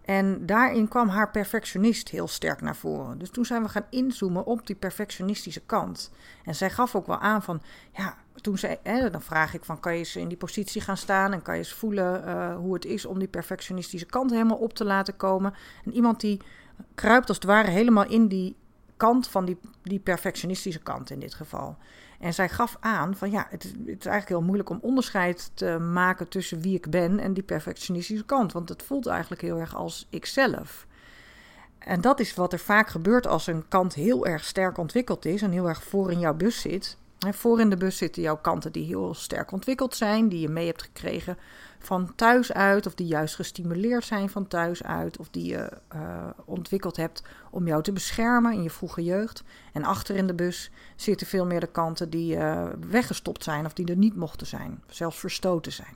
En 0.06 0.46
daarin 0.46 0.88
kwam 0.88 1.08
haar 1.08 1.32
perfectionist 1.32 2.10
heel 2.10 2.28
sterk 2.28 2.62
naar 2.62 2.76
voren. 2.76 3.18
Dus 3.18 3.30
toen 3.30 3.46
zijn 3.46 3.64
we 3.64 3.70
gaan 3.70 3.86
inzoomen 3.90 4.46
op 4.46 4.68
die 4.68 4.76
perfectionistische 4.76 5.62
kant. 5.66 6.12
En 6.44 6.56
zij 6.56 6.70
gaf 6.70 6.96
ook 6.96 7.08
wel 7.08 7.20
aan 7.20 7.44
van, 7.44 7.62
ja, 7.94 8.18
toen 8.42 8.58
zij, 8.58 8.80
hè, 8.84 9.10
dan 9.10 9.22
vraag 9.22 9.54
ik 9.54 9.66
van, 9.66 9.80
kan 9.80 9.94
je 9.94 9.98
eens 9.98 10.16
in 10.16 10.28
die 10.28 10.38
positie 10.38 10.82
gaan 10.82 10.98
staan 10.98 11.34
en 11.34 11.42
kan 11.42 11.54
je 11.54 11.60
eens 11.60 11.74
voelen 11.74 12.24
uh, 12.26 12.56
hoe 12.56 12.74
het 12.74 12.86
is 12.86 13.06
om 13.06 13.20
die 13.20 13.28
perfectionistische 13.28 14.06
kant 14.06 14.32
helemaal 14.32 14.58
op 14.58 14.74
te 14.74 14.86
laten 14.86 15.18
komen. 15.18 15.54
En 15.86 15.94
iemand 15.94 16.20
die 16.20 16.42
kruipt 16.96 17.28
als 17.28 17.38
het 17.38 17.46
ware 17.46 17.70
helemaal 17.70 18.08
in 18.08 18.28
die 18.28 18.56
kant 18.98 19.28
van 19.28 19.46
die, 19.46 19.58
die 19.84 20.00
perfectionistische 20.00 20.80
kant 20.80 21.10
in 21.10 21.20
dit 21.20 21.34
geval. 21.34 21.78
En 22.20 22.34
zij 22.34 22.50
gaf 22.50 22.78
aan 22.80 23.16
van 23.16 23.32
ja, 23.32 23.48
het, 23.50 23.64
het, 23.64 23.74
is 23.76 23.86
eigenlijk 23.88 24.28
heel 24.28 24.42
moeilijk 24.42 24.70
om 24.70 24.80
onderscheid 24.82 25.52
te 25.54 25.78
maken 25.80 26.28
tussen 26.28 26.62
wie 26.62 26.76
ik 26.76 26.90
ben 26.90 27.20
en 27.20 27.34
die 27.34 27.44
perfectionistische 27.44 28.26
kant. 28.26 28.52
Want 28.52 28.70
het 28.70 28.84
voelt 28.84 29.08
eigenlijk 29.08 29.42
heel 29.42 29.60
erg 29.60 29.76
als 29.76 30.08
ikzelf. 30.10 30.88
En 31.80 32.02
dat 32.02 32.20
is 32.20 32.34
wat 32.34 32.54
er 32.54 32.60
vaak 32.60 32.90
gebeurt 32.90 33.28
als 33.28 33.48
een 33.48 33.68
kant 33.68 33.94
heel 33.94 34.26
erg 34.26 34.44
sterk 34.44 34.78
ontwikkeld 34.78 35.26
is 35.26 35.42
en 35.42 35.52
heel 35.52 35.68
erg 35.68 35.84
voor 35.84 36.12
in 36.12 36.20
jouw 36.20 36.34
bus 36.34 36.62
zit. 36.62 36.98
Voor 37.20 37.60
in 37.60 37.70
de 37.70 37.78
bus 37.78 37.98
zitten 37.98 38.22
jouw 38.22 38.38
kanten 38.38 38.72
die 38.72 38.86
heel 38.86 39.14
sterk 39.14 39.52
ontwikkeld 39.52 39.96
zijn, 39.96 40.30
die 40.30 40.40
je 40.40 40.50
mee 40.50 40.66
hebt 40.66 40.82
gekregen 40.82 41.38
van 41.80 42.16
thuis 42.16 42.54
uit, 42.54 42.86
of 42.86 42.96
die 42.96 43.08
juist 43.08 43.36
gestimuleerd 43.36 44.06
zijn 44.06 44.30
van 44.30 44.48
thuis 44.48 44.84
uit, 44.84 45.18
of 45.18 45.30
die 45.30 45.46
je 45.46 45.72
uh, 45.96 46.28
ontwikkeld 46.46 46.98
hebt 46.98 47.24
om 47.52 47.68
jou 47.68 47.84
te 47.84 47.92
beschermen 47.92 48.54
in 48.54 48.64
je 48.64 48.70
vroege 48.70 49.04
jeugd. 49.04 49.44
En 49.74 49.84
achter 49.84 50.16
in 50.16 50.28
de 50.28 50.34
bus 50.34 50.72
zitten 50.96 51.28
veel 51.28 51.46
meer 51.46 51.60
de 51.60 51.68
kanten 51.68 52.10
die 52.10 52.36
uh, 52.36 52.66
weggestopt 52.90 53.44
zijn 53.44 53.66
of 53.66 53.74
die 53.74 53.86
er 53.86 53.98
niet 53.98 54.16
mochten 54.16 54.48
zijn, 54.48 54.84
zelfs 54.88 55.20
verstoten 55.20 55.72
zijn. 55.72 55.96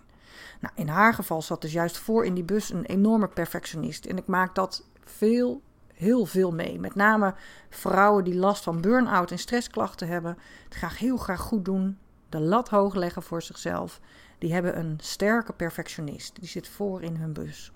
Nou, 0.59 0.73
in 0.75 0.87
haar 0.87 1.13
geval 1.13 1.41
zat 1.41 1.61
dus 1.61 1.71
juist 1.71 1.97
voor 1.97 2.25
in 2.25 2.33
die 2.33 2.43
bus 2.43 2.69
een 2.69 2.85
enorme 2.85 3.27
perfectionist. 3.27 4.05
En 4.05 4.17
ik 4.17 4.27
maak 4.27 4.55
dat 4.55 4.83
veel, 5.03 5.61
heel 5.99 6.25
veel 6.25 6.51
mee. 6.51 6.79
Met 6.79 6.95
name 6.95 7.33
vrouwen 7.69 8.23
die 8.23 8.35
last 8.35 8.63
van 8.63 8.81
burn-out 8.81 9.31
en 9.31 9.39
stressklachten 9.39 10.07
hebben. 10.07 10.37
Het 10.63 10.73
graag 10.73 10.97
heel 10.97 11.17
graag 11.17 11.39
goed 11.39 11.65
doen. 11.65 11.97
De 12.29 12.39
lat 12.39 12.69
hoog 12.69 12.95
leggen 12.95 13.23
voor 13.23 13.41
zichzelf 13.41 13.99
die 14.37 14.53
hebben 14.53 14.79
een 14.79 14.97
sterke 15.01 15.53
perfectionist. 15.53 16.35
Die 16.39 16.49
zit 16.49 16.67
voor 16.67 17.01
in 17.01 17.15
hun 17.15 17.33
bus. 17.33 17.71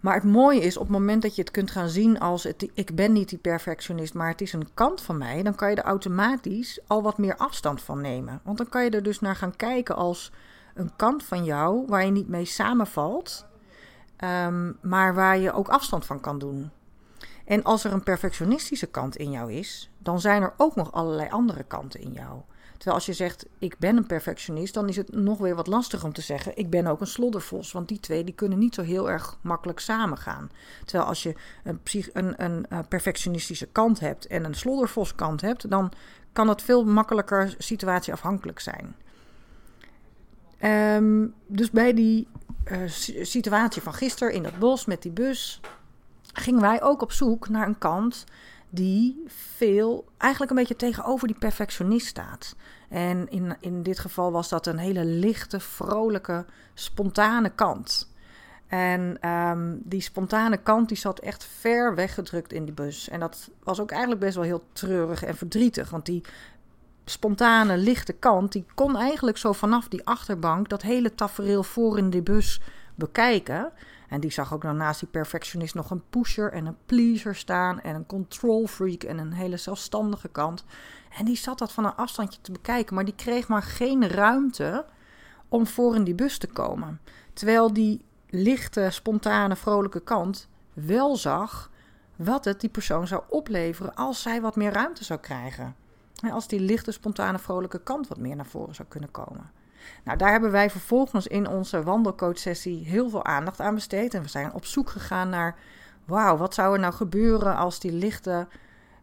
Maar 0.00 0.14
het 0.14 0.24
mooie 0.24 0.60
is, 0.60 0.76
op 0.76 0.82
het 0.82 0.92
moment 0.92 1.22
dat 1.22 1.34
je 1.34 1.42
het 1.42 1.50
kunt 1.50 1.70
gaan 1.70 1.88
zien 1.88 2.18
als 2.18 2.46
ik 2.74 2.94
ben 2.94 3.12
niet 3.12 3.28
die 3.28 3.38
perfectionist, 3.38 4.14
maar 4.14 4.28
het 4.28 4.40
is 4.40 4.52
een 4.52 4.74
kant 4.74 5.02
van 5.02 5.18
mij, 5.18 5.42
dan 5.42 5.54
kan 5.54 5.70
je 5.70 5.76
er 5.76 5.82
automatisch 5.82 6.80
al 6.86 7.02
wat 7.02 7.18
meer 7.18 7.36
afstand 7.36 7.82
van 7.82 8.00
nemen. 8.00 8.40
Want 8.44 8.58
dan 8.58 8.68
kan 8.68 8.84
je 8.84 8.90
er 8.90 9.02
dus 9.02 9.20
naar 9.20 9.36
gaan 9.36 9.56
kijken 9.56 9.96
als 9.96 10.32
een 10.74 10.96
kant 10.96 11.24
van 11.24 11.44
jou 11.44 11.86
waar 11.86 12.04
je 12.04 12.10
niet 12.10 12.28
mee 12.28 12.44
samenvalt, 12.44 13.46
um, 14.24 14.78
maar 14.82 15.14
waar 15.14 15.38
je 15.38 15.52
ook 15.52 15.68
afstand 15.68 16.06
van 16.06 16.20
kan 16.20 16.38
doen. 16.38 16.70
En 17.44 17.62
als 17.62 17.84
er 17.84 17.92
een 17.92 18.02
perfectionistische 18.02 18.86
kant 18.86 19.16
in 19.16 19.30
jou 19.30 19.52
is, 19.52 19.90
dan 19.98 20.20
zijn 20.20 20.42
er 20.42 20.54
ook 20.56 20.74
nog 20.74 20.92
allerlei 20.92 21.28
andere 21.30 21.62
kanten 21.62 22.00
in 22.00 22.12
jou. 22.12 22.40
Terwijl 22.72 22.96
als 22.96 23.06
je 23.06 23.12
zegt, 23.12 23.46
ik 23.58 23.78
ben 23.78 23.96
een 23.96 24.06
perfectionist, 24.06 24.74
dan 24.74 24.88
is 24.88 24.96
het 24.96 25.12
nog 25.14 25.38
weer 25.38 25.54
wat 25.54 25.66
lastiger 25.66 26.06
om 26.06 26.12
te 26.12 26.20
zeggen, 26.20 26.56
ik 26.56 26.70
ben 26.70 26.86
ook 26.86 27.00
een 27.00 27.06
sloddervos. 27.06 27.72
Want 27.72 27.88
die 27.88 28.00
twee 28.00 28.24
die 28.24 28.34
kunnen 28.34 28.58
niet 28.58 28.74
zo 28.74 28.82
heel 28.82 29.10
erg 29.10 29.38
makkelijk 29.40 29.78
samengaan. 29.78 30.50
Terwijl 30.84 31.08
als 31.08 31.22
je 31.22 31.34
een, 31.64 31.80
een, 32.12 32.64
een, 32.68 32.88
perfectionistische 32.88 33.66
kant 33.66 34.00
hebt 34.00 34.26
en 34.26 34.44
een 34.44 34.54
sloddervos 34.54 35.14
kant 35.14 35.40
hebt, 35.40 35.70
dan 35.70 35.92
kan 36.32 36.48
het 36.48 36.62
veel 36.62 36.84
makkelijker 36.84 37.54
situatieafhankelijk 37.58 38.60
zijn. 38.60 38.94
Um, 41.02 41.34
dus 41.46 41.70
bij 41.70 41.94
die 41.94 42.28
uh, 42.72 42.78
situatie 43.22 43.82
van 43.82 43.94
gisteren 43.94 44.34
in 44.34 44.42
dat 44.42 44.58
bos 44.58 44.84
met 44.84 45.02
die 45.02 45.12
bus, 45.12 45.60
gingen 46.32 46.60
wij 46.60 46.82
ook 46.82 47.02
op 47.02 47.12
zoek 47.12 47.48
naar 47.48 47.66
een 47.66 47.78
kant 47.78 48.24
die 48.68 49.24
veel, 49.26 50.04
eigenlijk 50.16 50.50
een 50.50 50.58
beetje 50.58 50.76
tegenover 50.76 51.28
die 51.28 51.38
perfectionist 51.38 52.06
staat. 52.06 52.56
En 52.88 53.28
in, 53.30 53.56
in 53.60 53.82
dit 53.82 53.98
geval 53.98 54.32
was 54.32 54.48
dat 54.48 54.66
een 54.66 54.78
hele 54.78 55.04
lichte, 55.04 55.60
vrolijke, 55.60 56.44
spontane 56.74 57.50
kant. 57.50 58.14
En 58.66 59.30
um, 59.30 59.80
die 59.84 60.00
spontane 60.00 60.56
kant 60.56 60.88
die 60.88 60.96
zat 60.96 61.18
echt 61.18 61.44
ver 61.44 61.94
weggedrukt 61.94 62.52
in 62.52 62.64
die 62.64 62.74
bus. 62.74 63.08
En 63.08 63.20
dat 63.20 63.50
was 63.62 63.80
ook 63.80 63.90
eigenlijk 63.90 64.20
best 64.20 64.34
wel 64.34 64.44
heel 64.44 64.64
treurig 64.72 65.22
en 65.22 65.36
verdrietig. 65.36 65.90
Want 65.90 66.06
die 66.06 66.22
spontane, 67.10 67.76
lichte 67.76 68.12
kant, 68.12 68.52
die 68.52 68.64
kon 68.74 68.96
eigenlijk 68.96 69.36
zo 69.36 69.52
vanaf 69.52 69.88
die 69.88 70.06
achterbank 70.06 70.68
dat 70.68 70.82
hele 70.82 71.14
tafereel 71.14 71.62
voor 71.62 71.98
in 71.98 72.10
die 72.10 72.22
bus 72.22 72.60
bekijken. 72.94 73.72
En 74.08 74.20
die 74.20 74.30
zag 74.30 74.54
ook 74.54 74.62
dan 74.62 74.76
naast 74.76 75.00
die 75.00 75.08
perfectionist 75.08 75.74
nog 75.74 75.90
een 75.90 76.02
pusher 76.10 76.52
en 76.52 76.66
een 76.66 76.76
pleaser 76.86 77.34
staan. 77.34 77.80
En 77.80 77.94
een 77.94 78.06
control 78.06 78.66
freak 78.66 79.02
en 79.02 79.18
een 79.18 79.32
hele 79.32 79.56
zelfstandige 79.56 80.28
kant. 80.28 80.64
En 81.18 81.24
die 81.24 81.36
zat 81.36 81.58
dat 81.58 81.72
van 81.72 81.84
een 81.84 81.94
afstandje 81.94 82.40
te 82.40 82.52
bekijken. 82.52 82.94
Maar 82.94 83.04
die 83.04 83.14
kreeg 83.14 83.48
maar 83.48 83.62
geen 83.62 84.08
ruimte 84.08 84.84
om 85.48 85.66
voor 85.66 85.94
in 85.94 86.04
die 86.04 86.14
bus 86.14 86.38
te 86.38 86.46
komen. 86.46 87.00
Terwijl 87.32 87.72
die 87.72 88.04
lichte, 88.28 88.88
spontane, 88.90 89.56
vrolijke 89.56 90.00
kant 90.00 90.48
wel 90.72 91.16
zag 91.16 91.70
wat 92.16 92.44
het 92.44 92.60
die 92.60 92.70
persoon 92.70 93.06
zou 93.06 93.22
opleveren 93.28 93.94
als 93.94 94.22
zij 94.22 94.40
wat 94.40 94.56
meer 94.56 94.72
ruimte 94.72 95.04
zou 95.04 95.20
krijgen. 95.20 95.85
Als 96.32 96.48
die 96.48 96.60
lichte, 96.60 96.92
spontane, 96.92 97.38
vrolijke 97.38 97.80
kant 97.82 98.08
wat 98.08 98.18
meer 98.18 98.36
naar 98.36 98.46
voren 98.46 98.74
zou 98.74 98.88
kunnen 98.88 99.10
komen. 99.10 99.50
Nou, 100.04 100.18
daar 100.18 100.30
hebben 100.30 100.50
wij 100.50 100.70
vervolgens 100.70 101.26
in 101.26 101.48
onze 101.48 101.82
wandelcoach-sessie 101.82 102.84
heel 102.84 103.08
veel 103.08 103.24
aandacht 103.24 103.60
aan 103.60 103.74
besteed. 103.74 104.14
En 104.14 104.22
we 104.22 104.28
zijn 104.28 104.52
op 104.52 104.64
zoek 104.64 104.90
gegaan 104.90 105.28
naar: 105.28 105.58
wauw, 106.04 106.36
wat 106.36 106.54
zou 106.54 106.74
er 106.74 106.80
nou 106.80 106.92
gebeuren 106.92 107.56
als 107.56 107.80
die 107.80 107.92
lichte, 107.92 108.46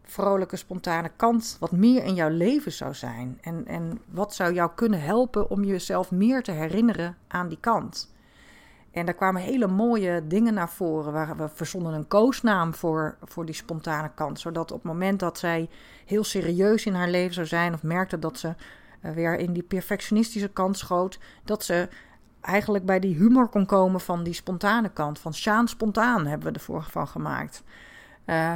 vrolijke, 0.02 0.56
spontane 0.56 1.10
kant 1.16 1.56
wat 1.60 1.72
meer 1.72 2.04
in 2.04 2.14
jouw 2.14 2.28
leven 2.28 2.72
zou 2.72 2.94
zijn? 2.94 3.38
En, 3.40 3.66
en 3.66 4.00
wat 4.08 4.34
zou 4.34 4.52
jou 4.52 4.70
kunnen 4.74 5.00
helpen 5.00 5.50
om 5.50 5.64
jezelf 5.64 6.10
meer 6.10 6.42
te 6.42 6.52
herinneren 6.52 7.16
aan 7.28 7.48
die 7.48 7.60
kant? 7.60 8.13
En 8.94 9.04
daar 9.04 9.14
kwamen 9.14 9.42
hele 9.42 9.66
mooie 9.66 10.26
dingen 10.26 10.54
naar 10.54 10.70
voren. 10.70 11.12
Waar 11.12 11.36
we 11.36 11.48
verzonnen 11.48 11.94
een 11.94 12.08
koosnaam 12.08 12.74
voor, 12.74 13.16
voor 13.22 13.44
die 13.44 13.54
spontane 13.54 14.10
kant. 14.14 14.40
Zodat 14.40 14.72
op 14.72 14.82
het 14.82 14.92
moment 14.92 15.20
dat 15.20 15.38
zij 15.38 15.68
heel 16.04 16.24
serieus 16.24 16.86
in 16.86 16.94
haar 16.94 17.08
leven 17.08 17.34
zou 17.34 17.46
zijn. 17.46 17.74
of 17.74 17.82
merkte 17.82 18.18
dat 18.18 18.38
ze 18.38 18.54
eh, 19.00 19.12
weer 19.12 19.36
in 19.38 19.52
die 19.52 19.62
perfectionistische 19.62 20.48
kant 20.48 20.78
schoot, 20.78 21.18
dat 21.44 21.64
ze 21.64 21.88
eigenlijk 22.40 22.86
bij 22.86 23.00
die 23.00 23.14
humor 23.14 23.48
kon 23.48 23.66
komen 23.66 24.00
van 24.00 24.22
die 24.22 24.34
spontane 24.34 24.88
kant. 24.88 25.18
Van 25.18 25.34
Sjaan 25.34 25.68
Spontaan 25.68 26.26
hebben 26.26 26.48
we 26.52 26.58
ervoor 26.58 26.82
van 26.82 27.08
gemaakt. 27.08 27.62
Uh, 28.26 28.54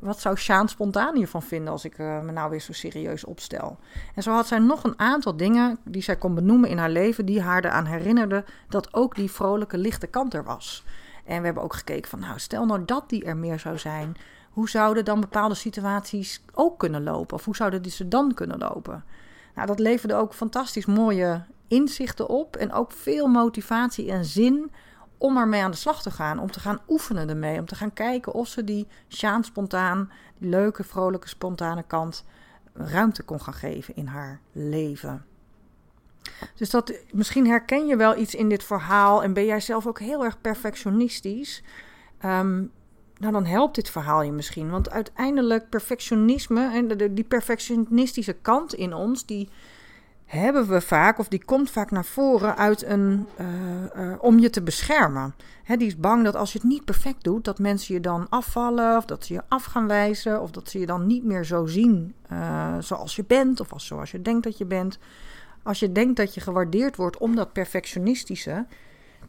wat 0.00 0.20
zou 0.20 0.36
Sjaan 0.36 0.68
Spontaan 0.68 1.16
hiervan 1.16 1.42
vinden 1.42 1.72
als 1.72 1.84
ik 1.84 1.98
uh, 1.98 2.20
me 2.20 2.32
nou 2.32 2.50
weer 2.50 2.60
zo 2.60 2.72
serieus 2.72 3.24
opstel? 3.24 3.78
En 4.14 4.22
zo 4.22 4.32
had 4.32 4.46
zij 4.46 4.58
nog 4.58 4.84
een 4.84 4.98
aantal 4.98 5.36
dingen 5.36 5.78
die 5.84 6.02
zij 6.02 6.16
kon 6.16 6.34
benoemen 6.34 6.70
in 6.70 6.78
haar 6.78 6.90
leven, 6.90 7.26
die 7.26 7.40
haar 7.40 7.64
eraan 7.64 7.86
herinnerden 7.86 8.44
dat 8.68 8.94
ook 8.94 9.14
die 9.14 9.30
vrolijke, 9.30 9.78
lichte 9.78 10.06
kant 10.06 10.34
er 10.34 10.44
was. 10.44 10.84
En 11.24 11.38
we 11.38 11.44
hebben 11.44 11.62
ook 11.62 11.74
gekeken 11.74 12.10
van, 12.10 12.20
nou, 12.20 12.38
stel 12.38 12.66
nou 12.66 12.84
dat 12.84 13.08
die 13.08 13.24
er 13.24 13.36
meer 13.36 13.58
zou 13.58 13.78
zijn, 13.78 14.16
hoe 14.50 14.68
zouden 14.68 15.04
dan 15.04 15.20
bepaalde 15.20 15.54
situaties 15.54 16.44
ook 16.52 16.78
kunnen 16.78 17.02
lopen? 17.02 17.36
Of 17.36 17.44
hoe 17.44 17.56
zouden 17.56 17.82
die 17.82 17.92
ze 17.92 18.08
dan 18.08 18.34
kunnen 18.34 18.58
lopen? 18.58 19.04
Nou, 19.54 19.66
dat 19.66 19.78
leverde 19.78 20.14
ook 20.14 20.34
fantastisch 20.34 20.86
mooie 20.86 21.44
inzichten 21.68 22.28
op 22.28 22.56
en 22.56 22.72
ook 22.72 22.92
veel 22.92 23.26
motivatie 23.26 24.10
en 24.10 24.24
zin 24.24 24.70
om 25.20 25.36
ermee 25.36 25.62
aan 25.62 25.70
de 25.70 25.76
slag 25.76 26.02
te 26.02 26.10
gaan, 26.10 26.38
om 26.38 26.50
te 26.50 26.60
gaan 26.60 26.80
oefenen 26.88 27.28
ermee, 27.28 27.58
om 27.58 27.66
te 27.66 27.74
gaan 27.74 27.92
kijken 27.92 28.32
of 28.32 28.48
ze 28.48 28.64
die 28.64 28.88
Sjaan 29.08 29.44
spontaan, 29.44 30.10
die 30.38 30.48
leuke, 30.48 30.84
vrolijke, 30.84 31.28
spontane 31.28 31.82
kant 31.82 32.24
ruimte 32.74 33.22
kon 33.22 33.40
gaan 33.40 33.54
geven 33.54 33.96
in 33.96 34.06
haar 34.06 34.40
leven. 34.52 35.24
Dus 36.54 36.70
dat, 36.70 36.92
misschien 37.12 37.46
herken 37.46 37.86
je 37.86 37.96
wel 37.96 38.16
iets 38.16 38.34
in 38.34 38.48
dit 38.48 38.64
verhaal 38.64 39.22
en 39.22 39.32
ben 39.32 39.44
jij 39.44 39.60
zelf 39.60 39.86
ook 39.86 39.98
heel 39.98 40.24
erg 40.24 40.40
perfectionistisch. 40.40 41.62
Um, 42.24 42.72
nou, 43.16 43.32
dan 43.32 43.44
helpt 43.44 43.74
dit 43.74 43.90
verhaal 43.90 44.22
je 44.22 44.32
misschien. 44.32 44.70
Want 44.70 44.90
uiteindelijk 44.90 45.68
perfectionisme 45.68 46.70
en 46.72 47.14
die 47.14 47.24
perfectionistische 47.24 48.32
kant 48.32 48.74
in 48.74 48.94
ons, 48.94 49.26
die 49.26 49.48
hebben 50.38 50.68
we 50.68 50.80
vaak, 50.80 51.18
of 51.18 51.28
die 51.28 51.44
komt 51.44 51.70
vaak 51.70 51.90
naar 51.90 52.04
voren 52.04 52.56
uit 52.56 52.84
een, 52.84 53.26
uh, 53.40 54.12
om 54.18 54.38
je 54.38 54.50
te 54.50 54.62
beschermen. 54.62 55.34
He, 55.62 55.76
die 55.76 55.86
is 55.86 55.96
bang 55.96 56.24
dat 56.24 56.36
als 56.36 56.52
je 56.52 56.58
het 56.58 56.68
niet 56.68 56.84
perfect 56.84 57.24
doet, 57.24 57.44
dat 57.44 57.58
mensen 57.58 57.94
je 57.94 58.00
dan 58.00 58.26
afvallen, 58.28 58.96
of 58.96 59.04
dat 59.04 59.24
ze 59.24 59.32
je 59.32 59.42
af 59.48 59.64
gaan 59.64 59.86
wijzen, 59.86 60.42
of 60.42 60.50
dat 60.50 60.68
ze 60.68 60.78
je 60.78 60.86
dan 60.86 61.06
niet 61.06 61.24
meer 61.24 61.44
zo 61.44 61.66
zien 61.66 62.14
uh, 62.32 62.74
zoals 62.78 63.16
je 63.16 63.24
bent, 63.26 63.60
of 63.60 63.72
als, 63.72 63.86
zoals 63.86 64.10
je 64.10 64.22
denkt 64.22 64.44
dat 64.44 64.58
je 64.58 64.64
bent. 64.64 64.98
Als 65.62 65.78
je 65.78 65.92
denkt 65.92 66.16
dat 66.16 66.34
je 66.34 66.40
gewaardeerd 66.40 66.96
wordt 66.96 67.18
om 67.18 67.36
dat 67.36 67.52
perfectionistische, 67.52 68.66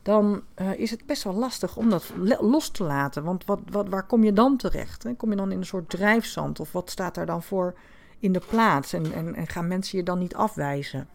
dan 0.01 0.41
is 0.75 0.91
het 0.91 1.05
best 1.05 1.23
wel 1.23 1.33
lastig 1.33 1.77
om 1.77 1.89
dat 1.89 2.13
los 2.39 2.69
te 2.69 2.83
laten. 2.83 3.23
Want 3.23 3.45
wat, 3.45 3.59
wat, 3.71 3.89
waar 3.89 4.05
kom 4.05 4.23
je 4.23 4.33
dan 4.33 4.57
terecht? 4.57 5.03
Hè? 5.03 5.13
Kom 5.13 5.29
je 5.29 5.35
dan 5.35 5.51
in 5.51 5.57
een 5.57 5.65
soort 5.65 5.89
drijfzand? 5.89 6.59
Of 6.59 6.71
wat 6.71 6.89
staat 6.89 7.15
daar 7.15 7.25
dan 7.25 7.43
voor 7.43 7.73
in 8.21 8.31
de 8.31 8.41
plaats? 8.49 8.93
En, 8.93 9.35
en, 9.35 9.47
gaan 9.47 9.67
mensen 9.67 9.97
je 9.97 10.03
dan 10.03 10.19
niet 10.19 10.35
afwijzen? 10.35 11.07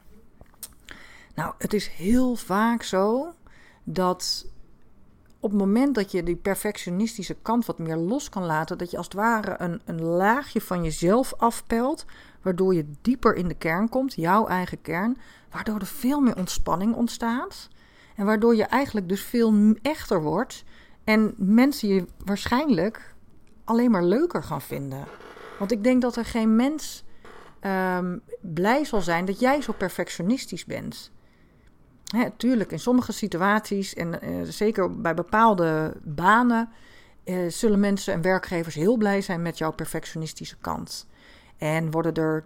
Nou, 1.35 1.55
het 1.59 1.75
is 1.75 1.89
heel 1.89 2.37
vaak 2.37 2.83
zo 2.83 3.33
dat 3.85 4.47
op 5.41 5.51
het 5.51 5.61
moment 5.61 5.95
dat 5.95 6.11
je 6.11 6.23
die 6.23 6.37
perfectionistische 6.37 7.37
kant 7.43 7.67
wat 7.67 7.79
meer 7.79 7.97
los 7.97 8.29
kan 8.29 8.45
laten, 8.45 8.79
dat 8.79 8.91
je 8.91 8.97
als 8.97 9.07
het 9.07 9.15
ware 9.15 9.55
een, 9.59 9.81
een 9.85 10.03
laagje 10.03 10.61
van 10.61 10.83
jezelf 10.83 11.35
afpelt, 11.37 12.05
waardoor 12.43 12.75
je 12.75 12.91
dieper 13.03 13.35
in 13.35 13.49
de 13.49 13.55
kern 13.55 13.89
komt, 13.89 14.15
jouw 14.15 14.47
eigen 14.47 14.83
kern, 14.83 15.19
waardoor 15.51 15.79
er 15.79 15.87
veel 15.87 16.21
meer 16.21 16.37
ontspanning 16.37 16.95
ontstaat. 16.95 17.69
En 18.17 18.27
waardoor 18.27 18.57
je 18.57 18.65
eigenlijk 18.65 19.09
dus 19.09 19.23
veel 19.23 19.75
echter 19.83 20.23
wordt. 20.23 20.65
En 21.05 21.35
mensen 21.37 21.89
je 21.89 22.07
waarschijnlijk 22.25 23.15
alleen 23.65 23.91
maar 23.91 24.05
leuker 24.05 24.43
gaan 24.43 24.63
vinden. 24.63 25.05
Want 25.59 25.73
ik 25.73 25.85
denk 25.85 26.03
dat 26.03 26.17
er 26.17 26.25
geen 26.25 26.57
mens 26.57 27.05
um, 27.61 28.23
blij 28.41 28.85
zal 28.85 29.01
zijn 29.01 29.25
dat 29.25 29.41
jij 29.41 29.63
zo 29.63 29.73
perfectionistisch 29.73 30.65
bent. 30.65 31.11
Hè, 32.07 32.31
tuurlijk, 32.31 32.73
in 32.73 32.79
sommige 32.79 33.13
situaties 33.13 33.95
en 33.95 34.25
uh, 34.25 34.43
zeker 34.43 35.01
bij 35.01 35.15
bepaalde 35.15 35.97
banen 36.03 36.69
uh, 37.25 37.51
zullen 37.51 37.81
mensen 37.81 38.15
en 38.15 38.23
werkgevers 38.23 38.75
heel 38.75 38.97
blij 38.97 39.21
zijn 39.21 39.43
met 39.43 39.59
jouw 39.59 39.73
perfectionistische 39.73 40.57
kant. 40.61 41.07
En 41.57 41.91
worden 41.91 42.15
er, 42.15 42.45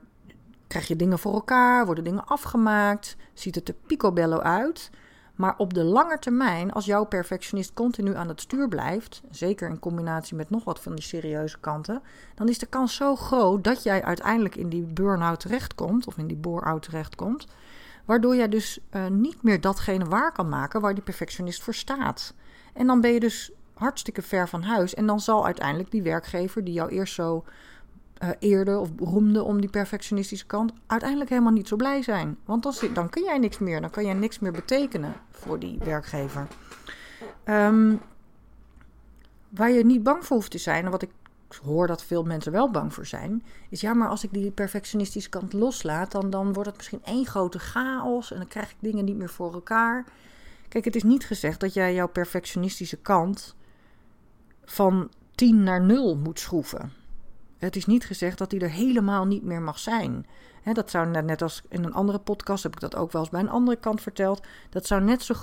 krijg 0.66 0.88
je 0.88 0.96
dingen 0.96 1.18
voor 1.18 1.32
elkaar, 1.32 1.86
worden 1.86 2.04
dingen 2.04 2.26
afgemaakt, 2.26 3.16
ziet 3.34 3.54
het 3.54 3.68
er 3.68 3.74
picobello 3.86 4.38
uit. 4.38 4.90
Maar 5.40 5.54
op 5.56 5.74
de 5.74 5.84
lange 5.84 6.18
termijn, 6.18 6.72
als 6.72 6.84
jouw 6.84 7.04
perfectionist 7.04 7.72
continu 7.74 8.14
aan 8.14 8.28
het 8.28 8.40
stuur 8.40 8.68
blijft, 8.68 9.22
zeker 9.30 9.68
in 9.68 9.78
combinatie 9.78 10.36
met 10.36 10.50
nog 10.50 10.64
wat 10.64 10.80
van 10.80 10.94
die 10.94 11.04
serieuze 11.04 11.58
kanten, 11.60 12.02
dan 12.34 12.48
is 12.48 12.58
de 12.58 12.66
kans 12.66 12.94
zo 12.94 13.16
groot 13.16 13.64
dat 13.64 13.82
jij 13.82 14.02
uiteindelijk 14.02 14.56
in 14.56 14.68
die 14.68 14.82
burn-out 14.82 15.40
terechtkomt, 15.40 16.06
of 16.06 16.18
in 16.18 16.26
die 16.26 16.36
bore-out 16.36 16.82
terechtkomt, 16.82 17.46
waardoor 18.04 18.36
jij 18.36 18.48
dus 18.48 18.78
uh, 18.90 19.06
niet 19.06 19.42
meer 19.42 19.60
datgene 19.60 20.04
waar 20.04 20.32
kan 20.32 20.48
maken 20.48 20.80
waar 20.80 20.94
die 20.94 21.02
perfectionist 21.02 21.62
voor 21.62 21.74
staat. 21.74 22.34
En 22.72 22.86
dan 22.86 23.00
ben 23.00 23.12
je 23.12 23.20
dus 23.20 23.52
hartstikke 23.74 24.22
ver 24.22 24.48
van 24.48 24.62
huis 24.62 24.94
en 24.94 25.06
dan 25.06 25.20
zal 25.20 25.44
uiteindelijk 25.44 25.90
die 25.90 26.02
werkgever 26.02 26.64
die 26.64 26.74
jou 26.74 26.90
eerst 26.90 27.14
zo 27.14 27.44
uh, 28.22 28.30
eerde 28.38 28.78
of 28.78 28.94
beroemde 28.94 29.42
om 29.42 29.60
die 29.60 29.70
perfectionistische 29.70 30.46
kant, 30.46 30.72
uiteindelijk 30.86 31.30
helemaal 31.30 31.52
niet 31.52 31.68
zo 31.68 31.76
blij 31.76 32.02
zijn. 32.02 32.36
Want 32.44 32.62
dan, 32.62 32.74
dan 32.94 33.08
kun 33.08 33.22
jij 33.22 33.38
niks 33.38 33.58
meer, 33.58 33.80
dan 33.80 33.90
kan 33.90 34.04
jij 34.04 34.14
niks 34.14 34.38
meer 34.38 34.52
betekenen 34.52 35.14
voor 35.30 35.58
die 35.58 35.78
werkgever. 35.78 36.46
Um, 37.44 38.00
waar 39.48 39.70
je 39.70 39.84
niet 39.84 40.02
bang 40.02 40.24
voor 40.26 40.36
hoeft 40.36 40.50
te 40.50 40.58
zijn, 40.58 40.84
en 40.84 40.90
wat 40.90 41.02
ik 41.02 41.10
hoor 41.62 41.86
dat 41.86 42.02
veel 42.02 42.22
mensen 42.22 42.52
wel 42.52 42.70
bang 42.70 42.94
voor 42.94 43.06
zijn, 43.06 43.44
is 43.68 43.80
ja, 43.80 43.94
maar 43.94 44.08
als 44.08 44.24
ik 44.24 44.32
die 44.32 44.50
perfectionistische 44.50 45.30
kant 45.30 45.52
loslaat, 45.52 46.12
dan, 46.12 46.30
dan 46.30 46.52
wordt 46.52 46.68
het 46.68 46.76
misschien 46.76 47.04
één 47.04 47.26
grote 47.26 47.58
chaos 47.58 48.32
en 48.32 48.36
dan 48.36 48.48
krijg 48.48 48.70
ik 48.70 48.76
dingen 48.80 49.04
niet 49.04 49.16
meer 49.16 49.30
voor 49.30 49.52
elkaar. 49.52 50.04
Kijk, 50.68 50.84
het 50.84 50.96
is 50.96 51.02
niet 51.02 51.26
gezegd 51.26 51.60
dat 51.60 51.74
jij 51.74 51.94
jouw 51.94 52.08
perfectionistische 52.08 52.96
kant 52.96 53.56
van 54.64 55.10
10 55.34 55.62
naar 55.62 55.82
0 55.82 56.16
moet 56.16 56.38
schroeven. 56.38 56.99
Het 57.60 57.76
is 57.76 57.86
niet 57.86 58.04
gezegd 58.04 58.38
dat 58.38 58.50
die 58.50 58.60
er 58.60 58.70
helemaal 58.70 59.26
niet 59.26 59.42
meer 59.42 59.62
mag 59.62 59.78
zijn. 59.78 60.26
dat 60.72 60.90
zou 60.90 61.06
net 61.06 61.42
als 61.42 61.62
in 61.68 61.84
een 61.84 61.94
andere 61.94 62.18
podcast, 62.18 62.62
heb 62.62 62.72
ik 62.72 62.80
dat 62.80 62.96
ook 62.96 63.12
wel 63.12 63.20
eens 63.20 63.30
bij 63.30 63.40
een 63.40 63.48
andere 63.48 63.76
kant 63.76 64.00
verteld. 64.00 64.46
Dat 64.70 64.86
zou 64.86 65.02
net 65.02 65.22
zo, 65.22 65.34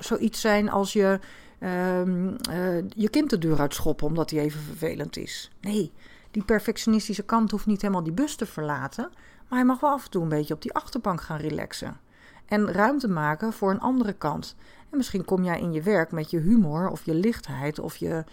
zoiets 0.00 0.40
zijn 0.40 0.70
als 0.70 0.92
je 0.92 1.18
Ehm, 1.58 2.34
eh, 2.50 2.88
je 2.88 3.08
kind 3.08 3.30
de 3.30 3.38
deur 3.38 3.60
uitschoppen 3.60 4.06
omdat 4.06 4.30
hij 4.30 4.40
even 4.40 4.60
vervelend 4.60 5.16
is. 5.16 5.50
Nee, 5.60 5.92
die 6.30 6.44
perfectionistische 6.44 7.22
kant 7.22 7.50
hoeft 7.50 7.66
niet 7.66 7.80
helemaal 7.82 8.02
die 8.02 8.12
bus 8.12 8.34
te 8.36 8.46
verlaten. 8.46 9.10
Maar 9.48 9.58
hij 9.58 9.64
mag 9.66 9.80
wel 9.80 9.90
af 9.90 10.04
en 10.04 10.10
toe 10.10 10.22
een 10.22 10.28
beetje 10.28 10.54
op 10.54 10.62
die 10.62 10.72
achterbank 10.72 11.20
gaan 11.20 11.38
relaxen. 11.38 12.00
En 12.46 12.72
ruimte 12.72 13.08
maken 13.08 13.52
voor 13.52 13.70
een 13.70 13.80
andere 13.80 14.12
kant. 14.12 14.56
En 14.90 14.96
misschien 14.96 15.24
kom 15.24 15.44
jij 15.44 15.60
in 15.60 15.72
je 15.72 15.82
werk 15.82 16.12
met 16.12 16.30
je 16.30 16.38
humor 16.38 16.88
of 16.88 17.04
je 17.04 17.14
lichtheid 17.14 17.78
of 17.78 17.96
je 17.96 18.24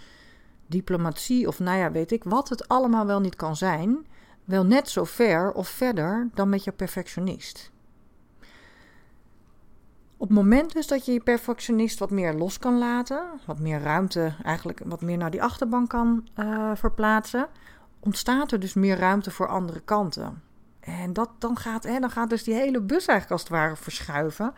diplomatie 0.74 1.48
of 1.48 1.60
nou 1.60 1.78
ja, 1.78 1.92
weet 1.92 2.12
ik 2.12 2.24
wat 2.24 2.50
het 2.50 2.68
allemaal 2.68 3.06
wel 3.06 3.20
niet 3.20 3.36
kan 3.36 3.56
zijn. 3.56 4.06
Wel 4.44 4.66
net 4.66 4.90
zo 4.90 5.04
ver 5.04 5.52
of 5.52 5.68
verder 5.68 6.30
dan 6.34 6.50
met 6.50 6.64
je 6.64 6.72
perfectionist. 6.72 7.72
Op 10.18 10.30
het 10.30 10.38
moment 10.38 10.74
dus 10.74 10.88
dat 10.88 11.06
je 11.06 11.12
je 11.12 11.20
perfectionist 11.20 12.00
wat 12.00 12.12
meer 12.12 12.34
los 12.34 12.60
kan 12.60 12.78
laten, 12.78 13.24
wat 13.46 13.60
meer 13.60 13.82
ruimte, 13.82 14.36
eigenlijk 14.44 14.82
wat 14.86 15.02
meer 15.02 15.18
naar 15.18 15.32
die 15.32 15.44
achterbank 15.44 15.90
kan 15.90 16.28
uh, 16.36 16.72
verplaatsen, 16.76 17.48
ontstaat 18.00 18.52
er 18.52 18.60
dus 18.60 18.74
meer 18.74 18.98
ruimte 18.98 19.32
voor 19.32 19.48
andere 19.48 19.80
kanten. 19.80 20.42
En 20.86 21.14
dat, 21.14 21.30
dan, 21.40 21.58
gaat, 21.58 21.84
hè, 21.84 22.00
dan 22.00 22.10
gaat 22.10 22.30
dus 22.30 22.44
die 22.44 22.54
hele 22.54 22.82
bus 22.82 23.06
eigenlijk 23.06 23.32
als 23.32 23.42
het 23.42 23.50
ware 23.50 23.76
verschuiven. 23.76 24.54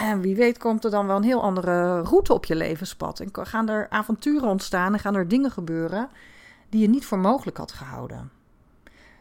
En 0.00 0.20
wie 0.20 0.36
weet 0.36 0.58
komt 0.58 0.84
er 0.84 0.90
dan 0.90 1.06
wel 1.06 1.16
een 1.16 1.22
heel 1.22 1.42
andere 1.42 2.00
route 2.00 2.32
op 2.32 2.44
je 2.44 2.54
levenspad. 2.56 3.20
En 3.20 3.28
gaan 3.32 3.68
er 3.68 3.86
avonturen 3.88 4.48
ontstaan 4.48 4.92
en 4.92 4.98
gaan 5.00 5.14
er 5.14 5.28
dingen 5.28 5.50
gebeuren 5.50 6.08
die 6.68 6.80
je 6.80 6.88
niet 6.88 7.06
voor 7.06 7.18
mogelijk 7.18 7.56
had 7.56 7.72
gehouden. 7.72 8.30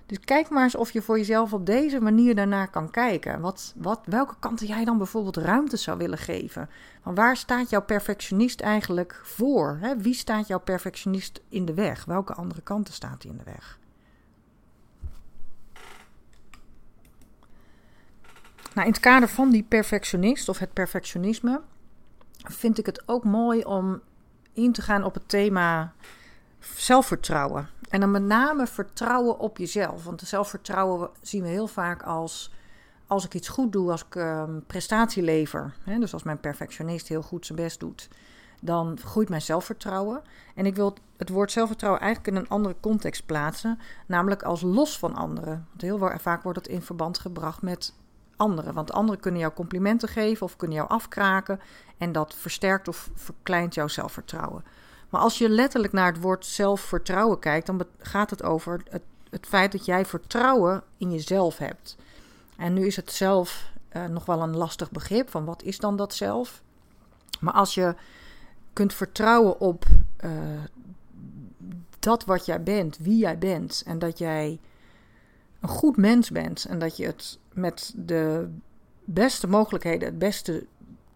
Dus 0.06 0.20
kijk 0.20 0.50
maar 0.50 0.63
eens 0.63 0.75
of 0.75 0.91
je 0.91 1.01
voor 1.01 1.18
jezelf 1.18 1.53
op 1.53 1.65
deze 1.65 2.01
manier 2.01 2.36
daarnaar 2.36 2.70
kan 2.70 2.91
kijken. 2.91 3.41
Wat, 3.41 3.74
wat, 3.75 4.00
welke 4.06 4.36
kanten 4.39 4.68
jij 4.68 4.86
dan 4.86 4.98
bijvoorbeeld 4.98 5.38
ruimte 5.38 5.77
zou 5.77 5.98
willen 5.98 6.18
geven? 6.18 6.70
Van 7.01 7.15
waar 7.15 7.38
staat 7.38 7.70
jouw 7.70 7.82
perfectionist 7.82 8.62
eigenlijk 8.62 9.22
voor? 9.24 9.77
Hè? 9.82 9.98
Wie 9.98 10.13
staat 10.13 10.48
jouw 10.48 10.60
perfectionist 10.60 11.41
in 11.50 11.65
de 11.65 11.74
weg? 11.74 12.06
Welke 12.06 12.34
andere 12.34 12.62
kanten 12.62 12.94
staat 12.94 13.24
hij 13.24 13.32
in 13.32 13.38
de 13.38 13.51
weg? 13.51 13.78
Nou, 18.73 18.88
in 18.88 18.93
het 18.93 19.01
kader 19.01 19.29
van 19.29 19.49
die 19.49 19.63
perfectionist 19.63 20.49
of 20.49 20.57
het 20.57 20.73
perfectionisme 20.73 21.61
vind 22.38 22.77
ik 22.77 22.85
het 22.85 23.03
ook 23.05 23.23
mooi 23.23 23.63
om 23.63 24.01
in 24.53 24.71
te 24.71 24.81
gaan 24.81 25.03
op 25.03 25.13
het 25.13 25.29
thema 25.29 25.93
zelfvertrouwen. 26.59 27.69
En 27.89 27.99
dan 27.99 28.11
met 28.11 28.23
name 28.23 28.67
vertrouwen 28.67 29.39
op 29.39 29.57
jezelf. 29.57 30.03
Want 30.03 30.21
zelfvertrouwen 30.21 31.09
zien 31.21 31.43
we 31.43 31.47
heel 31.47 31.67
vaak 31.67 32.03
als 32.03 32.51
als 33.09 33.25
ik 33.25 33.33
iets 33.33 33.47
goed 33.47 33.71
doe, 33.71 33.91
als 33.91 34.05
ik 34.05 34.15
um, 34.15 34.63
prestatie 34.67 35.23
lever. 35.23 35.75
Hè, 35.83 35.99
dus 35.99 36.13
als 36.13 36.23
mijn 36.23 36.39
perfectionist 36.39 37.07
heel 37.07 37.21
goed 37.21 37.45
zijn 37.45 37.57
best 37.57 37.79
doet, 37.79 38.09
dan 38.61 38.99
groeit 39.03 39.29
mijn 39.29 39.41
zelfvertrouwen. 39.41 40.21
En 40.55 40.65
ik 40.65 40.75
wil 40.75 40.95
het 41.17 41.29
woord 41.29 41.51
zelfvertrouwen 41.51 42.01
eigenlijk 42.01 42.35
in 42.35 42.41
een 42.41 42.49
andere 42.49 42.75
context 42.79 43.25
plaatsen, 43.25 43.79
namelijk 44.05 44.43
als 44.43 44.61
los 44.61 44.99
van 44.99 45.15
anderen. 45.15 45.67
Want 45.69 45.81
heel 45.81 46.11
vaak 46.19 46.43
wordt 46.43 46.57
het 46.57 46.67
in 46.67 46.81
verband 46.81 47.19
gebracht 47.19 47.61
met 47.61 47.93
anderen. 48.39 48.74
Want 48.74 48.91
anderen 48.91 49.22
kunnen 49.22 49.41
jou 49.41 49.53
complimenten 49.53 50.10
geven 50.10 50.46
of 50.46 50.55
kunnen 50.55 50.77
jou 50.77 50.90
afkraken. 50.90 51.59
En 51.98 52.11
dat 52.11 52.35
versterkt 52.35 52.87
of 52.87 53.09
verkleint 53.13 53.74
jouw 53.74 53.87
zelfvertrouwen. 53.87 54.63
Maar 55.09 55.22
als 55.22 55.37
je 55.37 55.50
letterlijk 55.50 55.94
naar 55.94 56.11
het 56.11 56.22
woord 56.22 56.46
zelfvertrouwen 56.46 57.40
kijkt, 57.40 57.66
dan 57.66 57.85
gaat 58.00 58.29
het 58.29 58.44
over 58.44 58.81
het, 58.90 59.01
het 59.29 59.46
feit 59.46 59.72
dat 59.72 59.85
jij 59.85 60.05
vertrouwen 60.05 60.83
in 60.98 61.11
jezelf 61.11 61.57
hebt. 61.57 61.98
En 62.57 62.74
nu 62.74 62.85
is 62.85 62.96
het 62.96 63.11
zelf 63.11 63.72
uh, 63.92 64.05
nog 64.05 64.25
wel 64.25 64.42
een 64.42 64.55
lastig 64.55 64.92
begrip 64.92 65.29
van 65.29 65.46
wat 65.46 65.63
is 65.63 65.77
dan 65.77 65.96
dat 65.96 66.13
zelf? 66.13 66.61
Maar 67.40 67.53
als 67.53 67.74
je 67.74 67.96
kunt 68.74 68.94
vertrouwen 68.94 69.59
op 69.59 69.85
uh, 70.25 70.31
dat 72.00 72.25
wat 72.25 72.46
jij 72.46 72.63
bent, 72.63 72.98
wie 72.98 73.18
jij 73.18 73.37
bent 73.37 73.83
en 73.85 74.00
dat 74.00 74.18
jij 74.18 74.59
een 75.59 75.70
goed 75.70 75.98
mens 75.98 76.29
bent 76.29 76.66
en 76.66 76.79
dat 76.79 76.98
je 76.98 77.05
het 77.05 77.40
met 77.59 77.93
de 77.95 78.50
beste 79.03 79.48
mogelijkheden 79.48 80.07
het 80.07 80.19
beste 80.19 80.65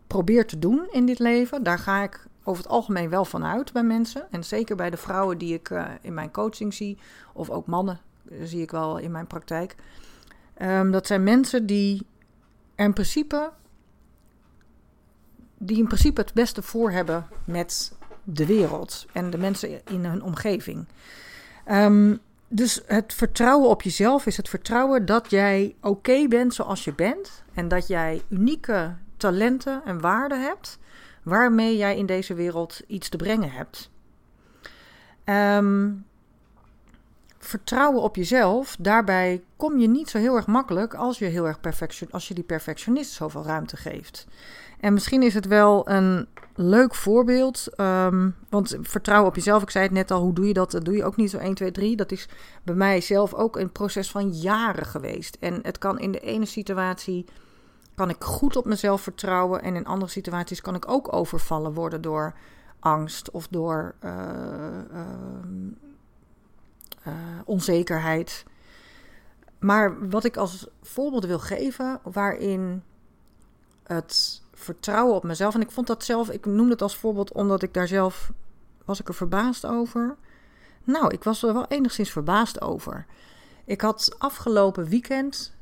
probeert 0.07 0.49
te 0.49 0.59
doen 0.59 0.87
in 0.91 1.05
dit 1.05 1.19
leven, 1.19 1.63
daar 1.63 1.79
ga 1.79 2.03
ik 2.03 2.25
over 2.43 2.63
het 2.63 2.71
algemeen 2.71 3.09
wel 3.09 3.25
vanuit 3.25 3.73
bij 3.73 3.83
mensen. 3.83 4.31
En 4.31 4.43
zeker 4.43 4.75
bij 4.75 4.89
de 4.89 4.97
vrouwen 4.97 5.37
die 5.37 5.53
ik 5.53 5.69
uh, 5.69 5.85
in 6.01 6.13
mijn 6.13 6.31
coaching 6.31 6.73
zie, 6.73 6.97
of 7.33 7.49
ook 7.49 7.67
mannen 7.67 7.99
uh, 8.31 8.37
zie 8.43 8.61
ik 8.61 8.71
wel 8.71 8.97
in 8.97 9.11
mijn 9.11 9.27
praktijk. 9.27 9.75
Um, 10.61 10.91
dat 10.91 11.07
zijn 11.07 11.23
mensen 11.23 11.65
die 11.65 12.05
in 12.75 12.93
principe, 12.93 13.51
die 15.57 15.77
in 15.77 15.87
principe 15.87 16.21
het 16.21 16.33
beste 16.33 16.61
voor 16.61 16.91
hebben 16.91 17.27
met 17.45 17.93
de 18.23 18.45
wereld 18.45 19.05
en 19.13 19.29
de 19.29 19.37
mensen 19.37 19.85
in 19.85 20.05
hun 20.05 20.23
omgeving. 20.23 20.85
Um, 21.71 22.19
dus 22.53 22.81
het 22.85 23.13
vertrouwen 23.13 23.69
op 23.69 23.81
jezelf 23.81 24.25
is 24.25 24.37
het 24.37 24.49
vertrouwen 24.49 25.05
dat 25.05 25.29
jij 25.29 25.75
oké 25.81 26.27
bent 26.27 26.53
zoals 26.53 26.83
je 26.83 26.93
bent. 26.93 27.43
En 27.53 27.67
dat 27.67 27.87
jij 27.87 28.21
unieke 28.29 28.95
talenten 29.17 29.81
en 29.85 30.01
waarden 30.01 30.41
hebt 30.41 30.79
waarmee 31.23 31.77
jij 31.77 31.97
in 31.97 32.05
deze 32.05 32.33
wereld 32.33 32.81
iets 32.87 33.09
te 33.09 33.17
brengen 33.17 33.51
hebt. 33.51 33.89
Um, 35.25 36.05
vertrouwen 37.39 38.01
op 38.01 38.15
jezelf, 38.15 38.75
daarbij 38.79 39.43
kom 39.55 39.79
je 39.79 39.87
niet 39.87 40.09
zo 40.09 40.17
heel 40.17 40.35
erg 40.35 40.47
makkelijk 40.47 40.93
als 40.93 41.19
je, 41.19 41.25
heel 41.25 41.47
erg 41.47 41.59
perfection, 41.59 42.11
als 42.11 42.27
je 42.27 42.33
die 42.33 42.43
perfectionist 42.43 43.11
zoveel 43.11 43.43
ruimte 43.43 43.77
geeft. 43.77 44.27
En 44.83 44.93
misschien 44.93 45.23
is 45.23 45.33
het 45.33 45.47
wel 45.47 45.89
een 45.89 46.27
leuk 46.55 46.95
voorbeeld. 46.95 47.67
Um, 47.79 48.35
want 48.49 48.77
vertrouwen 48.81 49.29
op 49.29 49.35
jezelf, 49.35 49.61
ik 49.61 49.69
zei 49.69 49.83
het 49.83 49.93
net 49.93 50.11
al, 50.11 50.21
hoe 50.21 50.33
doe 50.33 50.47
je 50.47 50.53
dat? 50.53 50.71
Dat 50.71 50.85
doe 50.85 50.95
je 50.95 51.03
ook 51.03 51.15
niet 51.15 51.29
zo 51.29 51.37
1, 51.37 51.53
2, 51.53 51.71
3. 51.71 51.95
Dat 51.95 52.11
is 52.11 52.29
bij 52.63 52.75
mij 52.75 53.01
zelf 53.01 53.33
ook 53.33 53.57
een 53.57 53.71
proces 53.71 54.11
van 54.11 54.29
jaren 54.29 54.85
geweest. 54.85 55.37
En 55.39 55.59
het 55.61 55.77
kan 55.77 55.99
in 55.99 56.11
de 56.11 56.19
ene 56.19 56.45
situatie 56.45 57.25
kan 57.95 58.09
ik 58.09 58.23
goed 58.23 58.55
op 58.55 58.65
mezelf 58.65 59.01
vertrouwen. 59.01 59.61
En 59.61 59.75
in 59.75 59.85
andere 59.85 60.11
situaties 60.11 60.61
kan 60.61 60.75
ik 60.75 60.89
ook 60.89 61.13
overvallen 61.13 61.73
worden 61.73 62.01
door 62.01 62.33
angst 62.79 63.31
of 63.31 63.47
door 63.47 63.95
uh, 64.03 64.11
uh, 64.91 64.99
uh, 67.07 67.13
onzekerheid. 67.45 68.45
Maar 69.59 70.09
wat 70.09 70.23
ik 70.23 70.37
als 70.37 70.67
voorbeeld 70.81 71.25
wil 71.25 71.39
geven, 71.39 71.99
waarin 72.03 72.83
het 73.83 74.41
vertrouwen 74.63 75.15
op 75.15 75.23
mezelf. 75.23 75.53
En 75.53 75.61
ik 75.61 75.71
vond 75.71 75.87
dat 75.87 76.03
zelf, 76.03 76.29
ik 76.29 76.45
noem 76.45 76.69
het 76.69 76.81
als 76.81 76.95
voorbeeld 76.95 77.31
omdat 77.31 77.63
ik 77.63 77.73
daar 77.73 77.87
zelf 77.87 78.31
was 78.85 78.99
ik 78.99 79.07
er 79.07 79.13
verbaasd 79.13 79.65
over. 79.65 80.15
Nou, 80.83 81.13
ik 81.13 81.23
was 81.23 81.43
er 81.43 81.53
wel 81.53 81.67
enigszins 81.67 82.11
verbaasd 82.11 82.61
over. 82.61 83.05
Ik 83.65 83.81
had 83.81 84.15
afgelopen 84.17 84.87
weekend 84.87 85.53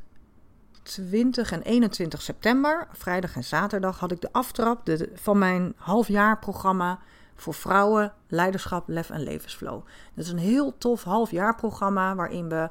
20 0.84 1.52
en 1.52 1.62
21 1.62 2.22
september, 2.22 2.88
vrijdag 2.92 3.36
en 3.36 3.44
zaterdag, 3.44 4.00
had 4.00 4.12
ik 4.12 4.22
de 4.22 4.32
aftrap 4.32 4.86
de, 4.86 5.10
van 5.14 5.38
mijn 5.38 5.74
halfjaarprogramma 5.76 7.00
voor 7.36 7.54
vrouwen, 7.54 8.14
leiderschap, 8.28 8.88
lef 8.88 9.10
en 9.10 9.24
levensflow. 9.24 9.86
Dat 10.14 10.26
is 10.26 10.32
een 10.32 10.38
heel 10.38 10.78
tof 10.78 11.04
halfjaarprogramma 11.04 12.16
waarin 12.16 12.50
we 12.50 12.70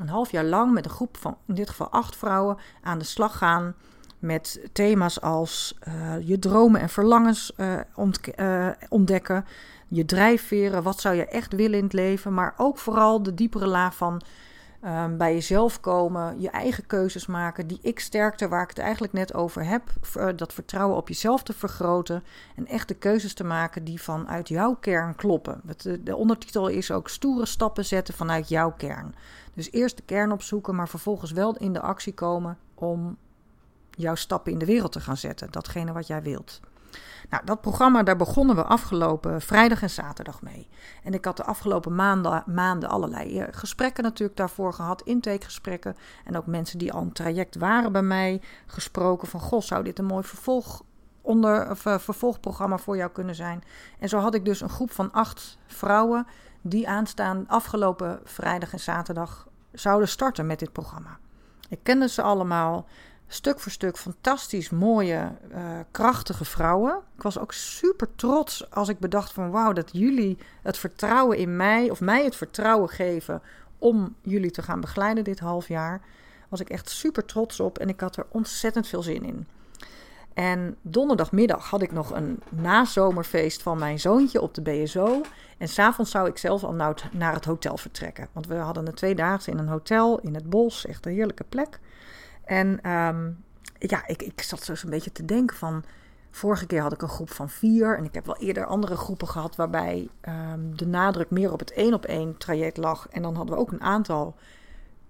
een 0.00 0.08
half 0.08 0.30
jaar 0.30 0.44
lang 0.44 0.72
met 0.72 0.84
een 0.84 0.90
groep 0.90 1.16
van 1.16 1.36
in 1.46 1.54
dit 1.54 1.68
geval 1.68 1.90
acht 1.90 2.16
vrouwen 2.16 2.56
aan 2.82 2.98
de 2.98 3.04
slag 3.04 3.38
gaan 3.38 3.74
met 4.20 4.60
thema's 4.72 5.20
als 5.20 5.78
uh, 5.88 6.14
je 6.20 6.38
dromen 6.38 6.80
en 6.80 6.88
verlangens 6.88 7.52
ont, 7.94 8.20
uh, 8.36 8.68
ontdekken, 8.88 9.44
je 9.88 10.04
drijfveren, 10.04 10.82
wat 10.82 11.00
zou 11.00 11.14
je 11.14 11.26
echt 11.26 11.54
willen 11.54 11.78
in 11.78 11.84
het 11.84 11.92
leven, 11.92 12.34
maar 12.34 12.54
ook 12.56 12.78
vooral 12.78 13.22
de 13.22 13.34
diepere 13.34 13.66
laag 13.66 13.96
van 13.96 14.22
Um, 14.84 15.16
bij 15.16 15.32
jezelf 15.32 15.80
komen, 15.80 16.40
je 16.40 16.50
eigen 16.50 16.86
keuzes 16.86 17.26
maken, 17.26 17.66
die 17.66 17.78
ik-sterkte 17.82 18.48
waar 18.48 18.62
ik 18.62 18.68
het 18.68 18.78
eigenlijk 18.78 19.12
net 19.12 19.34
over 19.34 19.64
heb, 19.64 19.82
dat 20.36 20.52
vertrouwen 20.52 20.96
op 20.96 21.08
jezelf 21.08 21.42
te 21.42 21.52
vergroten 21.52 22.22
en 22.56 22.66
echte 22.66 22.94
keuzes 22.94 23.34
te 23.34 23.44
maken 23.44 23.84
die 23.84 24.02
vanuit 24.02 24.48
jouw 24.48 24.74
kern 24.74 25.14
kloppen. 25.14 25.60
De, 25.76 26.02
de 26.02 26.16
ondertitel 26.16 26.68
is 26.68 26.90
ook 26.90 27.08
stoere 27.08 27.46
stappen 27.46 27.84
zetten 27.84 28.14
vanuit 28.14 28.48
jouw 28.48 28.72
kern. 28.72 29.14
Dus 29.54 29.72
eerst 29.72 29.96
de 29.96 30.02
kern 30.02 30.32
opzoeken, 30.32 30.74
maar 30.74 30.88
vervolgens 30.88 31.30
wel 31.32 31.56
in 31.56 31.72
de 31.72 31.80
actie 31.80 32.14
komen 32.14 32.58
om 32.74 33.16
jouw 33.90 34.14
stappen 34.14 34.52
in 34.52 34.58
de 34.58 34.64
wereld 34.64 34.92
te 34.92 35.00
gaan 35.00 35.16
zetten, 35.16 35.50
datgene 35.50 35.92
wat 35.92 36.06
jij 36.06 36.22
wilt. 36.22 36.60
Nou, 37.30 37.44
dat 37.44 37.60
programma, 37.60 38.02
daar 38.02 38.16
begonnen 38.16 38.56
we 38.56 38.64
afgelopen 38.64 39.40
vrijdag 39.40 39.82
en 39.82 39.90
zaterdag 39.90 40.42
mee. 40.42 40.68
En 41.04 41.14
ik 41.14 41.24
had 41.24 41.36
de 41.36 41.44
afgelopen 41.44 41.94
maanden, 41.94 42.42
maanden 42.46 42.88
allerlei 42.88 43.38
eh, 43.38 43.46
gesprekken 43.50 44.04
natuurlijk 44.04 44.38
daarvoor 44.38 44.72
gehad, 44.72 45.02
intakegesprekken. 45.02 45.96
En 46.24 46.36
ook 46.36 46.46
mensen 46.46 46.78
die 46.78 46.92
al 46.92 47.02
een 47.02 47.12
traject 47.12 47.56
waren 47.56 47.92
bij 47.92 48.02
mij 48.02 48.42
gesproken 48.66 49.28
van, 49.28 49.40
goh, 49.40 49.60
zou 49.60 49.84
dit 49.84 49.98
een 49.98 50.04
mooi 50.04 50.24
vervolg 50.24 50.82
onder, 51.20 51.70
of, 51.70 51.84
uh, 51.84 51.98
vervolgprogramma 51.98 52.78
voor 52.78 52.96
jou 52.96 53.10
kunnen 53.10 53.34
zijn? 53.34 53.62
En 53.98 54.08
zo 54.08 54.18
had 54.18 54.34
ik 54.34 54.44
dus 54.44 54.60
een 54.60 54.68
groep 54.68 54.90
van 54.90 55.12
acht 55.12 55.58
vrouwen 55.66 56.26
die 56.62 56.88
aanstaan 56.88 57.44
afgelopen 57.48 58.20
vrijdag 58.24 58.72
en 58.72 58.80
zaterdag 58.80 59.48
zouden 59.72 60.08
starten 60.08 60.46
met 60.46 60.58
dit 60.58 60.72
programma. 60.72 61.18
Ik 61.68 61.78
kende 61.82 62.08
ze 62.08 62.22
allemaal 62.22 62.86
stuk 63.32 63.60
voor 63.60 63.72
stuk 63.72 63.96
fantastisch 63.96 64.70
mooie, 64.70 65.32
uh, 65.52 65.58
krachtige 65.90 66.44
vrouwen. 66.44 67.00
Ik 67.16 67.22
was 67.22 67.38
ook 67.38 67.52
super 67.52 68.08
trots 68.16 68.70
als 68.70 68.88
ik 68.88 68.98
bedacht 68.98 69.32
van 69.32 69.50
wauw, 69.50 69.72
dat 69.72 69.88
jullie 69.92 70.38
het 70.62 70.78
vertrouwen 70.78 71.38
in 71.38 71.56
mij, 71.56 71.90
of 71.90 72.00
mij 72.00 72.24
het 72.24 72.36
vertrouwen 72.36 72.88
geven 72.88 73.42
om 73.78 74.14
jullie 74.22 74.50
te 74.50 74.62
gaan 74.62 74.80
begeleiden 74.80 75.24
dit 75.24 75.38
half 75.38 75.68
jaar. 75.68 76.00
Was 76.48 76.60
ik 76.60 76.70
echt 76.70 76.90
super 76.90 77.24
trots 77.24 77.60
op 77.60 77.78
en 77.78 77.88
ik 77.88 78.00
had 78.00 78.16
er 78.16 78.26
ontzettend 78.28 78.86
veel 78.86 79.02
zin 79.02 79.24
in. 79.24 79.46
En 80.34 80.76
donderdagmiddag 80.82 81.70
had 81.70 81.82
ik 81.82 81.92
nog 81.92 82.10
een 82.10 82.42
nazomerfeest 82.48 83.62
van 83.62 83.78
mijn 83.78 84.00
zoontje 84.00 84.40
op 84.40 84.54
de 84.54 84.62
BSO. 84.62 85.20
En 85.58 85.68
s'avonds 85.68 86.10
zou 86.10 86.28
ik 86.28 86.38
zelf 86.38 86.64
al 86.64 86.72
naar 87.12 87.34
het 87.34 87.44
hotel 87.44 87.76
vertrekken. 87.76 88.28
Want 88.32 88.46
we 88.46 88.54
hadden 88.54 88.86
een 88.86 88.94
tweedaagse 88.94 89.50
in 89.50 89.58
een 89.58 89.68
hotel 89.68 90.18
in 90.18 90.34
het 90.34 90.50
bos. 90.50 90.86
Echt 90.86 91.06
een 91.06 91.12
heerlijke 91.12 91.44
plek. 91.48 91.80
En 92.50 92.90
um, 92.90 93.44
ja, 93.78 94.06
ik, 94.06 94.22
ik 94.22 94.42
zat 94.42 94.62
zo 94.62 94.72
een 94.72 94.90
beetje 94.90 95.12
te 95.12 95.24
denken 95.24 95.56
van... 95.56 95.84
Vorige 96.32 96.66
keer 96.66 96.82
had 96.82 96.92
ik 96.92 97.02
een 97.02 97.08
groep 97.08 97.30
van 97.30 97.48
vier. 97.48 97.96
En 97.96 98.04
ik 98.04 98.14
heb 98.14 98.26
wel 98.26 98.36
eerder 98.36 98.66
andere 98.66 98.96
groepen 98.96 99.28
gehad... 99.28 99.56
waarbij 99.56 100.08
um, 100.28 100.76
de 100.76 100.86
nadruk 100.86 101.30
meer 101.30 101.52
op 101.52 101.58
het 101.58 101.72
één 101.72 101.94
op 101.94 102.04
één 102.04 102.36
traject 102.36 102.76
lag. 102.76 103.08
En 103.08 103.22
dan 103.22 103.34
hadden 103.34 103.54
we 103.54 103.60
ook 103.60 103.72
een 103.72 103.80
aantal 103.80 104.36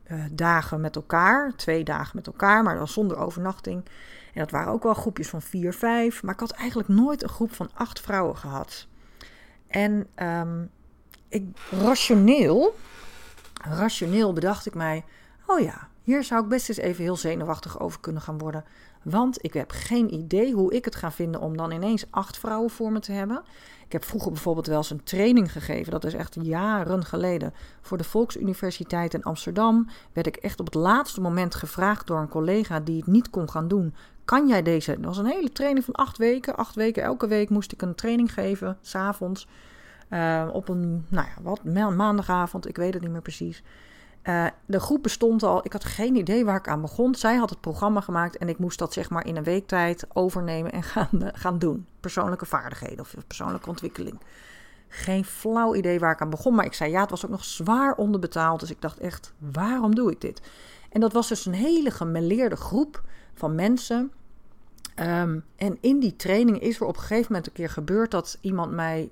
uh, 0.07 0.25
dagen 0.33 0.81
met 0.81 0.97
elkaar. 0.97 1.53
Twee 1.57 1.85
dagen 1.85 2.17
met 2.17 2.27
elkaar, 2.27 2.63
maar 2.63 2.77
dan 2.77 2.89
zonder 2.89 3.17
overnachting. 3.17 3.85
En 4.35 4.41
dat 4.41 4.51
waren 4.51 4.73
ook 4.73 4.83
wel 4.83 4.95
groepjes 4.95 5.29
van 5.29 5.43
vier, 5.43 5.73
vijf. 5.73 6.23
Maar 6.23 6.35
ik 6.35 6.41
had 6.41 6.51
eigenlijk 6.51 6.89
nooit 6.89 7.23
een 7.23 7.29
groep 7.29 7.55
van 7.55 7.71
acht 7.75 8.01
vrouwen 8.01 8.37
gehad. 8.37 8.87
En 9.67 10.07
um, 10.23 10.71
ik, 11.29 11.45
rationeel, 11.71 12.77
rationeel 13.63 14.33
bedacht 14.33 14.67
ik 14.67 14.75
mij... 14.75 15.05
Oh 15.47 15.61
ja, 15.61 15.90
hier 16.03 16.25
zou 16.25 16.43
ik 16.43 16.49
best 16.49 16.69
eens 16.69 16.79
even 16.79 17.03
heel 17.03 17.17
zenuwachtig 17.17 17.81
over 17.81 18.01
kunnen 18.01 18.23
gaan 18.23 18.39
worden. 18.39 18.65
Want 19.03 19.45
ik 19.45 19.53
heb 19.53 19.71
geen 19.71 20.15
idee 20.15 20.53
hoe 20.53 20.75
ik 20.75 20.85
het 20.85 20.97
ga 20.97 21.13
vinden 21.13 21.41
om 21.41 21.57
dan 21.57 21.71
ineens 21.71 22.05
acht 22.11 22.39
vrouwen 22.39 22.71
voor 22.71 22.93
me 22.93 22.99
te 22.99 23.13
hebben. 23.13 23.43
Ik 23.87 23.93
heb 23.93 24.05
vroeger 24.05 24.33
bijvoorbeeld 24.33 24.67
wel 24.67 24.77
eens 24.77 24.91
een 24.91 25.03
training 25.03 25.53
gegeven. 25.53 25.93
Dat 25.93 26.05
is 26.05 26.15
echt 26.15 26.37
jaren 26.41 27.05
geleden. 27.05 27.55
Voor 27.81 27.99
de 27.99 28.05
Volksuniversiteit 28.05 29.15
in 29.15 29.23
Amsterdam 29.23 29.89
werd 30.13 30.27
ik 30.27 30.37
echt 30.37 30.61
op 30.61 30.67
het 30.67 30.75
laatste 30.75 31.21
moment 31.21 31.55
gevraagd 31.55 32.07
door 32.07 32.19
een 32.19 32.29
collega 32.29 32.81
die 32.81 32.97
het 32.97 33.07
niet 33.07 33.31
kon 33.31 33.51
gaan 33.51 33.69
doen. 33.69 33.95
Kan 34.25 34.49
jij 34.49 34.63
deze? 34.63 34.95
Dat 34.95 35.05
was 35.05 35.19
een 35.19 35.27
hele 35.27 35.53
training 35.53 35.85
van 35.85 35.95
acht 35.95 36.19
weken. 36.19 36.57
Acht 36.57 36.75
weken 36.75 37.03
elke 37.03 37.27
week 37.27 37.51
moest 37.51 37.73
ik 37.73 37.83
een 37.83 37.95
training 37.95 38.33
geven, 38.33 38.79
s'avonds. 38.81 39.47
Uh, 40.11 40.49
op 40.53 40.69
een, 40.69 41.07
nou 41.09 41.27
ja, 41.27 41.43
wat, 41.43 41.65
maandagavond, 41.95 42.69
ik 42.69 42.77
weet 42.77 42.95
het 42.95 43.03
niet 43.03 43.13
meer 43.13 43.23
precies. 43.23 43.63
Uh, 44.25 44.47
de 44.67 44.81
groep 44.81 45.03
bestond 45.03 45.43
al. 45.43 45.61
Ik 45.65 45.73
had 45.73 45.85
geen 45.85 46.17
idee 46.17 46.45
waar 46.45 46.57
ik 46.57 46.69
aan 46.69 46.81
begon. 46.81 47.15
Zij 47.15 47.37
had 47.37 47.51
het 47.51 47.61
programma 47.61 48.01
gemaakt 48.01 48.37
en 48.37 48.49
ik 48.49 48.59
moest 48.59 48.79
dat 48.79 48.93
zeg 48.93 49.11
maar 49.11 49.27
in 49.27 49.37
een 49.37 49.45
week 49.45 49.67
tijd 49.67 50.07
overnemen 50.13 50.73
en 50.73 50.83
gaan, 50.83 51.09
uh, 51.13 51.29
gaan 51.33 51.59
doen. 51.59 51.87
Persoonlijke 52.01 52.47
vaardigheden 52.47 53.01
of 53.01 53.15
persoonlijke 53.27 53.69
ontwikkeling. 53.69 54.21
Geen 54.89 55.25
flauw 55.25 55.75
idee 55.75 55.99
waar 55.99 56.13
ik 56.13 56.21
aan 56.21 56.31
begon. 56.31 56.55
Maar 56.55 56.65
ik 56.65 56.75
zei 56.75 56.91
ja, 56.91 57.01
het 57.01 57.11
was 57.11 57.25
ook 57.25 57.31
nog 57.31 57.45
zwaar 57.45 57.95
onderbetaald. 57.95 58.61
Dus 58.61 58.71
ik 58.71 58.81
dacht 58.81 58.99
echt, 58.99 59.33
waarom 59.39 59.95
doe 59.95 60.11
ik 60.11 60.21
dit? 60.21 60.41
En 60.91 61.01
dat 61.01 61.13
was 61.13 61.29
dus 61.29 61.47
een 61.47 61.55
hele 61.55 61.91
gemeleerde 61.91 62.57
groep 62.57 63.03
van 63.35 63.55
mensen. 63.55 64.13
Um, 64.97 65.45
en 65.57 65.79
in 65.81 66.01
die 66.01 66.17
training 66.17 66.61
is 66.61 66.81
er 66.81 66.87
op 66.87 66.95
een 66.95 67.01
gegeven 67.01 67.27
moment 67.29 67.47
een 67.47 67.53
keer 67.53 67.71
gebeurd 67.71 68.11
dat 68.11 68.39
iemand 68.41 68.73
mij 68.73 69.11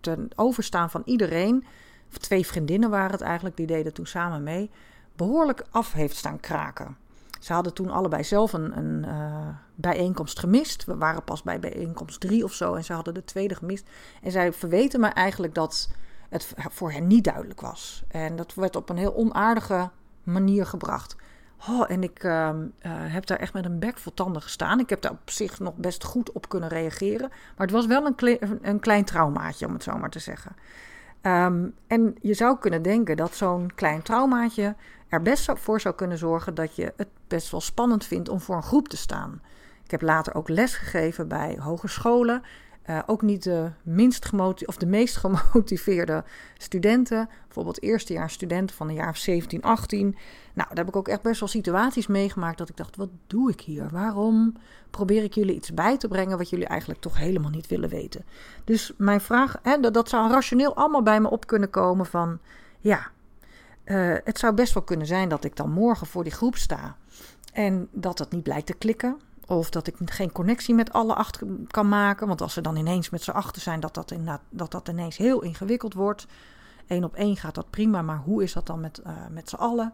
ten 0.00 0.28
overstaan 0.36 0.90
van 0.90 1.02
iedereen 1.04 1.64
of 2.10 2.18
twee 2.18 2.46
vriendinnen 2.46 2.90
waren 2.90 3.10
het 3.10 3.20
eigenlijk, 3.20 3.56
die 3.56 3.66
deden 3.66 3.92
toen 3.92 4.06
samen 4.06 4.42
mee, 4.42 4.70
behoorlijk 5.16 5.64
af 5.70 5.92
heeft 5.92 6.16
staan 6.16 6.40
kraken. 6.40 6.96
Ze 7.40 7.52
hadden 7.52 7.74
toen 7.74 7.90
allebei 7.90 8.24
zelf 8.24 8.52
een, 8.52 8.78
een 8.78 9.04
uh, 9.08 9.48
bijeenkomst 9.74 10.38
gemist. 10.38 10.84
We 10.84 10.96
waren 10.96 11.24
pas 11.24 11.42
bij 11.42 11.60
bijeenkomst 11.60 12.20
drie 12.20 12.44
of 12.44 12.52
zo 12.52 12.74
en 12.74 12.84
ze 12.84 12.92
hadden 12.92 13.14
de 13.14 13.24
tweede 13.24 13.54
gemist. 13.54 13.88
En 14.22 14.30
zij 14.30 14.52
verweten 14.52 15.00
me 15.00 15.06
eigenlijk 15.06 15.54
dat 15.54 15.90
het 16.28 16.54
voor 16.56 16.92
hen 16.92 17.06
niet 17.06 17.24
duidelijk 17.24 17.60
was. 17.60 18.02
En 18.08 18.36
dat 18.36 18.54
werd 18.54 18.76
op 18.76 18.88
een 18.88 18.96
heel 18.96 19.14
onaardige 19.14 19.90
manier 20.22 20.66
gebracht. 20.66 21.16
Oh, 21.68 21.90
en 21.90 22.02
ik 22.02 22.24
uh, 22.24 22.32
uh, 22.32 22.92
heb 22.92 23.26
daar 23.26 23.38
echt 23.38 23.52
met 23.52 23.64
een 23.64 23.78
bek 23.78 23.98
vol 23.98 24.14
tanden 24.14 24.42
gestaan. 24.42 24.80
Ik 24.80 24.90
heb 24.90 25.00
daar 25.00 25.12
op 25.12 25.30
zich 25.30 25.58
nog 25.58 25.74
best 25.74 26.04
goed 26.04 26.32
op 26.32 26.48
kunnen 26.48 26.68
reageren. 26.68 27.28
Maar 27.28 27.66
het 27.66 27.70
was 27.70 27.86
wel 27.86 28.06
een, 28.06 28.58
een 28.62 28.80
klein 28.80 29.04
traumaatje, 29.04 29.66
om 29.66 29.72
het 29.72 29.82
zo 29.82 29.98
maar 29.98 30.10
te 30.10 30.18
zeggen. 30.18 30.56
Um, 31.22 31.74
en 31.86 32.16
je 32.20 32.34
zou 32.34 32.58
kunnen 32.58 32.82
denken 32.82 33.16
dat 33.16 33.34
zo'n 33.34 33.70
klein 33.74 34.02
traumaatje 34.02 34.74
er 35.08 35.22
best 35.22 35.50
voor 35.54 35.80
zou 35.80 35.94
kunnen 35.94 36.18
zorgen 36.18 36.54
dat 36.54 36.76
je 36.76 36.92
het 36.96 37.08
best 37.28 37.50
wel 37.50 37.60
spannend 37.60 38.04
vindt 38.04 38.28
om 38.28 38.40
voor 38.40 38.56
een 38.56 38.62
groep 38.62 38.88
te 38.88 38.96
staan. 38.96 39.42
Ik 39.84 39.90
heb 39.90 40.02
later 40.02 40.34
ook 40.34 40.48
les 40.48 40.74
gegeven 40.74 41.28
bij 41.28 41.58
hogescholen. 41.60 42.42
Uh, 42.86 42.98
ook 43.06 43.22
niet 43.22 43.42
de, 43.42 43.70
minst 43.82 44.24
gemotiveerde 44.24 44.66
of 44.66 44.76
de 44.76 44.86
meest 44.86 45.16
gemotiveerde 45.24 46.24
studenten. 46.58 47.28
Bijvoorbeeld 47.44 47.82
eerstejaars 47.82 48.32
studenten 48.32 48.76
van 48.76 48.88
een 48.88 48.94
jaar 48.94 49.08
of 49.08 49.16
17, 49.16 49.62
18. 49.62 50.16
Nou, 50.54 50.68
daar 50.68 50.78
heb 50.78 50.88
ik 50.88 50.96
ook 50.96 51.08
echt 51.08 51.22
best 51.22 51.40
wel 51.40 51.48
situaties 51.48 52.06
meegemaakt 52.06 52.58
dat 52.58 52.68
ik 52.68 52.76
dacht, 52.76 52.96
wat 52.96 53.08
doe 53.26 53.50
ik 53.50 53.60
hier? 53.60 53.88
Waarom 53.90 54.56
probeer 54.90 55.22
ik 55.22 55.34
jullie 55.34 55.54
iets 55.54 55.74
bij 55.74 55.96
te 55.96 56.08
brengen 56.08 56.38
wat 56.38 56.50
jullie 56.50 56.66
eigenlijk 56.66 57.00
toch 57.00 57.18
helemaal 57.18 57.50
niet 57.50 57.66
willen 57.66 57.88
weten? 57.88 58.24
Dus 58.64 58.92
mijn 58.96 59.20
vraag, 59.20 59.58
hè, 59.62 59.80
dat, 59.80 59.94
dat 59.94 60.08
zou 60.08 60.30
rationeel 60.30 60.76
allemaal 60.76 61.02
bij 61.02 61.20
me 61.20 61.30
op 61.30 61.46
kunnen 61.46 61.70
komen 61.70 62.06
van, 62.06 62.38
ja, 62.80 63.10
uh, 63.84 64.14
het 64.24 64.38
zou 64.38 64.54
best 64.54 64.74
wel 64.74 64.82
kunnen 64.82 65.06
zijn 65.06 65.28
dat 65.28 65.44
ik 65.44 65.56
dan 65.56 65.70
morgen 65.70 66.06
voor 66.06 66.24
die 66.24 66.32
groep 66.32 66.56
sta. 66.56 66.96
En 67.52 67.88
dat 67.92 68.18
het 68.18 68.30
niet 68.30 68.42
blijkt 68.42 68.66
te 68.66 68.74
klikken. 68.74 69.20
Of 69.50 69.70
dat 69.70 69.86
ik 69.86 69.96
geen 70.04 70.32
connectie 70.32 70.74
met 70.74 70.92
alle 70.92 71.14
acht 71.14 71.42
kan 71.66 71.88
maken. 71.88 72.26
Want 72.26 72.40
als 72.40 72.52
ze 72.52 72.60
dan 72.60 72.76
ineens 72.76 73.10
met 73.10 73.22
z'n 73.22 73.30
achter 73.30 73.62
zijn, 73.62 73.80
dat 73.80 73.94
dat, 73.94 74.10
inderdaad, 74.10 74.40
dat 74.48 74.70
dat 74.70 74.88
ineens 74.88 75.16
heel 75.16 75.42
ingewikkeld 75.42 75.94
wordt. 75.94 76.26
Eén 76.86 77.04
op 77.04 77.14
één 77.14 77.36
gaat 77.36 77.54
dat 77.54 77.70
prima, 77.70 78.02
maar 78.02 78.22
hoe 78.24 78.42
is 78.42 78.52
dat 78.52 78.66
dan 78.66 78.80
met, 78.80 79.00
uh, 79.06 79.12
met 79.30 79.48
z'n 79.48 79.56
allen? 79.56 79.92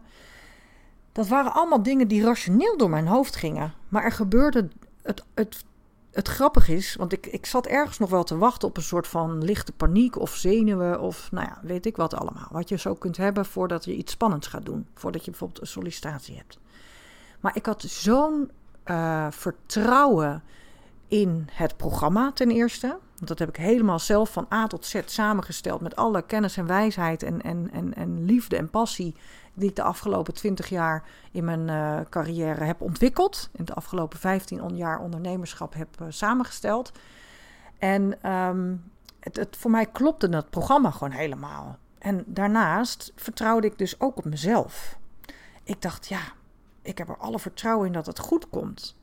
Dat 1.11 1.27
waren 1.27 1.53
allemaal 1.53 1.83
dingen 1.83 2.07
die 2.07 2.23
rationeel 2.23 2.77
door 2.77 2.89
mijn 2.89 3.07
hoofd 3.07 3.35
gingen. 3.35 3.73
Maar 3.89 4.03
er 4.03 4.11
gebeurde. 4.11 4.67
Het, 5.01 5.23
het, 5.33 5.65
het 6.11 6.27
grappig 6.27 6.67
is, 6.67 6.95
want 6.95 7.13
ik, 7.13 7.25
ik 7.25 7.45
zat 7.45 7.65
ergens 7.65 7.97
nog 7.97 8.09
wel 8.09 8.23
te 8.23 8.37
wachten 8.37 8.67
op 8.67 8.77
een 8.77 8.83
soort 8.83 9.07
van 9.07 9.43
lichte 9.43 9.71
paniek 9.71 10.19
of 10.19 10.35
zenuwen 10.35 10.99
of 10.99 11.31
nou 11.31 11.47
ja, 11.47 11.59
weet 11.61 11.85
ik 11.85 11.95
wat 11.95 12.13
allemaal. 12.13 12.47
Wat 12.51 12.69
je 12.69 12.77
zo 12.77 12.93
kunt 12.93 13.17
hebben 13.17 13.45
voordat 13.45 13.85
je 13.85 13.95
iets 13.95 14.11
spannends 14.11 14.47
gaat 14.47 14.65
doen. 14.65 14.87
Voordat 14.93 15.25
je 15.25 15.31
bijvoorbeeld 15.31 15.61
een 15.61 15.67
sollicitatie 15.67 16.35
hebt. 16.35 16.59
Maar 17.39 17.55
ik 17.55 17.65
had 17.65 17.81
zo'n 17.81 18.51
uh, 18.89 19.27
vertrouwen 19.29 20.43
in 21.07 21.47
het 21.51 21.77
programma 21.77 22.31
ten 22.31 22.51
eerste. 22.51 22.87
Want 23.15 23.27
dat 23.27 23.39
heb 23.39 23.49
ik 23.49 23.55
helemaal 23.55 23.99
zelf 23.99 24.31
van 24.31 24.47
A 24.53 24.67
tot 24.67 24.85
Z 24.85 25.01
samengesteld 25.05 25.81
met 25.81 25.95
alle 25.95 26.21
kennis 26.21 26.57
en 26.57 26.67
wijsheid 26.67 27.23
en, 27.23 27.41
en, 27.41 27.69
en, 27.71 27.93
en 27.93 28.25
liefde 28.25 28.57
en 28.57 28.69
passie 28.69 29.15
die 29.53 29.69
ik 29.69 29.75
de 29.75 29.83
afgelopen 29.83 30.33
20 30.33 30.69
jaar 30.69 31.03
in 31.31 31.43
mijn 31.43 31.67
uh, 31.67 31.99
carrière 32.09 32.63
heb 32.63 32.81
ontwikkeld. 32.81 33.49
In 33.51 33.65
de 33.65 33.73
afgelopen 33.73 34.19
15 34.19 34.75
jaar 34.75 34.99
ondernemerschap 34.99 35.73
heb 35.73 36.01
uh, 36.01 36.07
samengesteld. 36.09 36.91
En 37.77 38.31
um, 38.31 38.91
het, 39.19 39.35
het, 39.35 39.57
voor 39.59 39.71
mij 39.71 39.85
klopte 39.85 40.29
dat 40.29 40.49
programma 40.49 40.91
gewoon 40.91 41.13
helemaal. 41.13 41.77
En 41.99 42.23
daarnaast 42.25 43.11
vertrouwde 43.15 43.67
ik 43.67 43.77
dus 43.77 43.99
ook 43.99 44.17
op 44.17 44.25
mezelf. 44.25 44.97
Ik 45.63 45.81
dacht, 45.81 46.07
ja, 46.07 46.21
ik 46.87 46.97
heb 46.97 47.09
er 47.09 47.17
alle 47.17 47.39
vertrouwen 47.39 47.87
in 47.87 47.93
dat 47.93 48.05
het 48.05 48.19
goed 48.19 48.49
komt. 48.49 48.97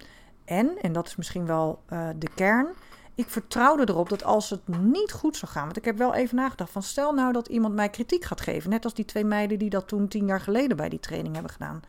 En, 0.44 0.79
en 0.81 0.92
dat 0.92 1.07
is 1.07 1.16
misschien 1.16 1.47
wel 1.47 1.83
uh, 1.92 2.09
de 2.16 2.29
kern, 2.35 2.66
ik 3.14 3.29
vertrouwde 3.29 3.88
erop 3.88 4.09
dat 4.09 4.25
als 4.25 4.51
het 4.51 4.68
niet 4.68 5.12
goed 5.12 5.37
zou 5.37 5.53
gaan. 5.53 5.64
Want 5.64 5.77
ik 5.77 5.85
heb 5.85 5.99
wel 5.99 6.14
even 6.14 6.37
nagedacht 6.37 6.70
van 6.70 6.83
stel 6.83 7.12
nou 7.12 7.33
dat 7.33 7.49
iemand 7.49 7.75
mij 7.75 7.88
kritiek 7.88 8.25
gaat 8.25 8.40
geven. 8.40 8.70
Net 8.70 8.85
als 8.85 8.94
die 8.94 9.05
twee 9.05 9.25
meiden 9.25 9.59
die 9.59 9.70
dat 9.70 9.88
toen 9.88 10.09
tien 10.09 10.27
jaar 10.27 10.40
geleden 10.40 10.77
bij 10.77 10.88
die 10.88 11.01
training 11.01 11.35
hebben 11.35 11.53
gedaan. 11.53 11.83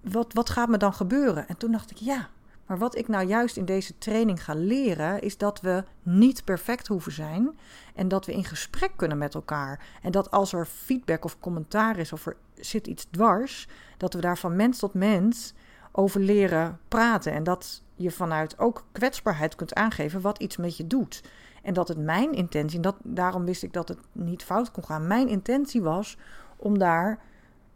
Wat, 0.00 0.32
wat 0.32 0.50
gaat 0.50 0.68
me 0.68 0.76
dan 0.76 0.94
gebeuren? 0.94 1.48
En 1.48 1.56
toen 1.56 1.72
dacht 1.72 1.90
ik 1.90 1.96
ja, 1.96 2.28
maar 2.66 2.78
wat 2.78 2.96
ik 2.96 3.08
nou 3.08 3.26
juist 3.26 3.56
in 3.56 3.64
deze 3.64 3.98
training 3.98 4.44
ga 4.44 4.54
leren, 4.54 5.20
is 5.20 5.36
dat 5.36 5.60
we 5.60 5.84
niet 6.02 6.44
perfect 6.44 6.86
hoeven 6.86 7.12
zijn. 7.12 7.58
En 7.94 8.08
dat 8.08 8.26
we 8.26 8.32
in 8.32 8.44
gesprek 8.44 8.90
kunnen 8.96 9.18
met 9.18 9.34
elkaar. 9.34 9.86
En 10.02 10.12
dat 10.12 10.30
als 10.30 10.52
er 10.52 10.66
feedback 10.66 11.24
of 11.24 11.38
commentaar 11.40 11.98
is 11.98 12.12
of 12.12 12.26
er 12.26 12.36
zit 12.54 12.86
iets 12.86 13.06
dwars, 13.10 13.68
dat 13.96 14.14
we 14.14 14.20
daar 14.20 14.38
van 14.38 14.56
mens 14.56 14.78
tot 14.78 14.94
mens 14.94 15.54
over 15.92 16.20
leren 16.20 16.78
praten. 16.88 17.32
En 17.32 17.42
dat 17.42 17.82
je 17.94 18.10
vanuit 18.10 18.58
ook 18.58 18.84
kwetsbaarheid 18.92 19.54
kunt 19.54 19.74
aangeven 19.74 20.20
wat 20.20 20.38
iets 20.38 20.56
met 20.56 20.76
je 20.76 20.86
doet. 20.86 21.22
En 21.62 21.74
dat 21.74 21.88
het 21.88 21.98
mijn 21.98 22.32
intentie, 22.32 22.80
dat, 22.80 22.96
daarom 23.02 23.44
wist 23.44 23.62
ik 23.62 23.72
dat 23.72 23.88
het 23.88 23.98
niet 24.12 24.42
fout 24.42 24.70
kon 24.70 24.84
gaan. 24.84 25.06
Mijn 25.06 25.28
intentie 25.28 25.82
was 25.82 26.18
om 26.56 26.78
daar 26.78 27.18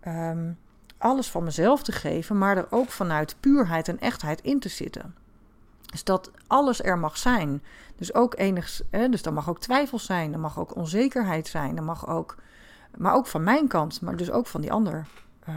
ehm, 0.01 0.53
alles 0.99 1.31
van 1.31 1.45
mezelf 1.45 1.83
te 1.83 1.93
geven, 1.93 2.39
maar 2.39 2.57
er 2.57 2.67
ook 2.71 2.91
vanuit 2.91 3.37
puurheid 3.41 3.89
en 3.89 4.01
echtheid 4.01 4.41
in 4.41 4.61
te 4.61 4.69
zitten. 4.69 5.15
Dus 5.91 6.05
dat 6.05 6.31
alles 6.47 6.83
er 6.83 6.99
mag 6.99 7.17
zijn. 7.19 7.63
Dus 7.97 8.15
ook 8.15 8.35
enigs, 8.37 8.83
hè, 8.91 9.09
dus 9.09 9.23
er 9.23 9.33
mag 9.33 9.49
ook 9.49 9.61
twijfel 9.61 9.99
zijn, 9.99 10.33
er 10.33 10.39
mag 10.39 10.59
ook 10.59 10.77
onzekerheid 10.77 11.47
zijn, 11.47 11.77
er 11.77 11.83
mag 11.83 12.09
ook, 12.09 12.37
maar 12.97 13.15
ook 13.15 13.27
van 13.27 13.43
mijn 13.43 13.69
kant, 13.69 14.01
maar 14.01 14.17
dus 14.17 14.31
ook 14.31 14.47
van 14.47 14.61
die 14.61 14.73
ander, 14.73 15.07
uh, 15.49 15.55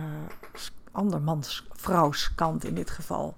andermans 0.91 1.67
vrouwskant 1.71 2.63
in 2.63 2.75
dit 2.75 2.89
geval. 2.89 3.35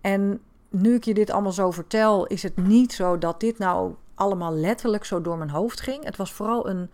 En 0.00 0.40
nu 0.68 0.94
ik 0.94 1.04
je 1.04 1.14
dit 1.14 1.30
allemaal 1.30 1.52
zo 1.52 1.70
vertel, 1.70 2.26
is 2.26 2.42
het 2.42 2.56
niet 2.56 2.92
zo 2.92 3.18
dat 3.18 3.40
dit 3.40 3.58
nou 3.58 3.94
allemaal 4.14 4.52
letterlijk 4.52 5.04
zo 5.04 5.20
door 5.20 5.38
mijn 5.38 5.50
hoofd 5.50 5.80
ging. 5.80 6.04
Het 6.04 6.16
was 6.16 6.32
vooral 6.32 6.68
een 6.68 6.90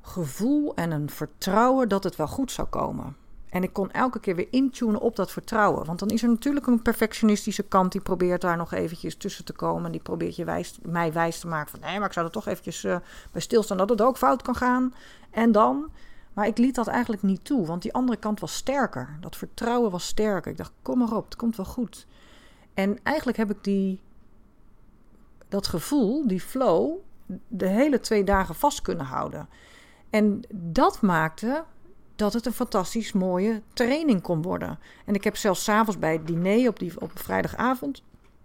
gevoel 0.00 0.74
en 0.74 0.90
een 0.90 1.10
vertrouwen 1.10 1.88
dat 1.88 2.04
het 2.04 2.16
wel 2.16 2.28
goed 2.28 2.52
zou 2.52 2.68
komen. 2.68 3.16
En 3.52 3.62
ik 3.62 3.72
kon 3.72 3.90
elke 3.90 4.20
keer 4.20 4.36
weer 4.36 4.46
intunen 4.50 5.00
op 5.00 5.16
dat 5.16 5.30
vertrouwen. 5.30 5.86
Want 5.86 5.98
dan 5.98 6.08
is 6.08 6.22
er 6.22 6.28
natuurlijk 6.28 6.66
een 6.66 6.82
perfectionistische 6.82 7.62
kant 7.62 7.92
die 7.92 8.00
probeert 8.00 8.40
daar 8.40 8.56
nog 8.56 8.72
eventjes 8.72 9.16
tussen 9.16 9.44
te 9.44 9.52
komen. 9.52 9.92
Die 9.92 10.00
probeert 10.00 10.36
je 10.36 10.64
mij 10.82 11.12
wijs 11.12 11.40
te 11.40 11.46
maken 11.46 11.70
van 11.70 11.80
nee, 11.80 11.98
maar 11.98 12.06
ik 12.06 12.12
zou 12.12 12.26
er 12.26 12.32
toch 12.32 12.46
eventjes 12.46 12.84
uh, 12.84 12.96
bij 13.32 13.40
stilstaan 13.40 13.76
dat 13.76 13.88
het 13.88 14.02
ook 14.02 14.16
fout 14.16 14.42
kan 14.42 14.54
gaan. 14.54 14.94
En 15.30 15.52
dan. 15.52 15.90
Maar 16.32 16.46
ik 16.46 16.58
liet 16.58 16.74
dat 16.74 16.86
eigenlijk 16.86 17.22
niet 17.22 17.44
toe, 17.44 17.66
want 17.66 17.82
die 17.82 17.92
andere 17.92 18.18
kant 18.18 18.40
was 18.40 18.54
sterker. 18.54 19.16
Dat 19.20 19.36
vertrouwen 19.36 19.90
was 19.90 20.06
sterker. 20.06 20.50
Ik 20.50 20.58
dacht, 20.58 20.72
kom 20.82 20.98
maar 20.98 21.16
op, 21.16 21.24
het 21.24 21.36
komt 21.36 21.56
wel 21.56 21.66
goed. 21.66 22.06
En 22.74 22.98
eigenlijk 23.02 23.38
heb 23.38 23.50
ik 23.50 23.64
die, 23.64 24.00
dat 25.48 25.66
gevoel, 25.66 26.26
die 26.26 26.40
flow, 26.40 26.96
de 27.48 27.66
hele 27.66 28.00
twee 28.00 28.24
dagen 28.24 28.54
vast 28.54 28.82
kunnen 28.82 29.06
houden. 29.06 29.48
En 30.10 30.40
dat 30.50 31.00
maakte 31.00 31.64
dat 32.22 32.32
het 32.32 32.46
een 32.46 32.52
fantastisch 32.52 33.12
mooie 33.12 33.62
training 33.72 34.22
kon 34.22 34.42
worden. 34.42 34.78
En 35.04 35.14
ik 35.14 35.24
heb 35.24 35.36
zelfs 35.36 35.64
s'avonds 35.64 35.98
bij 35.98 36.12
het 36.12 36.26
diner 36.26 36.68
op, 36.68 36.78
die, 36.78 37.00
op 37.00 37.10
vrijdagavond, 37.14 38.02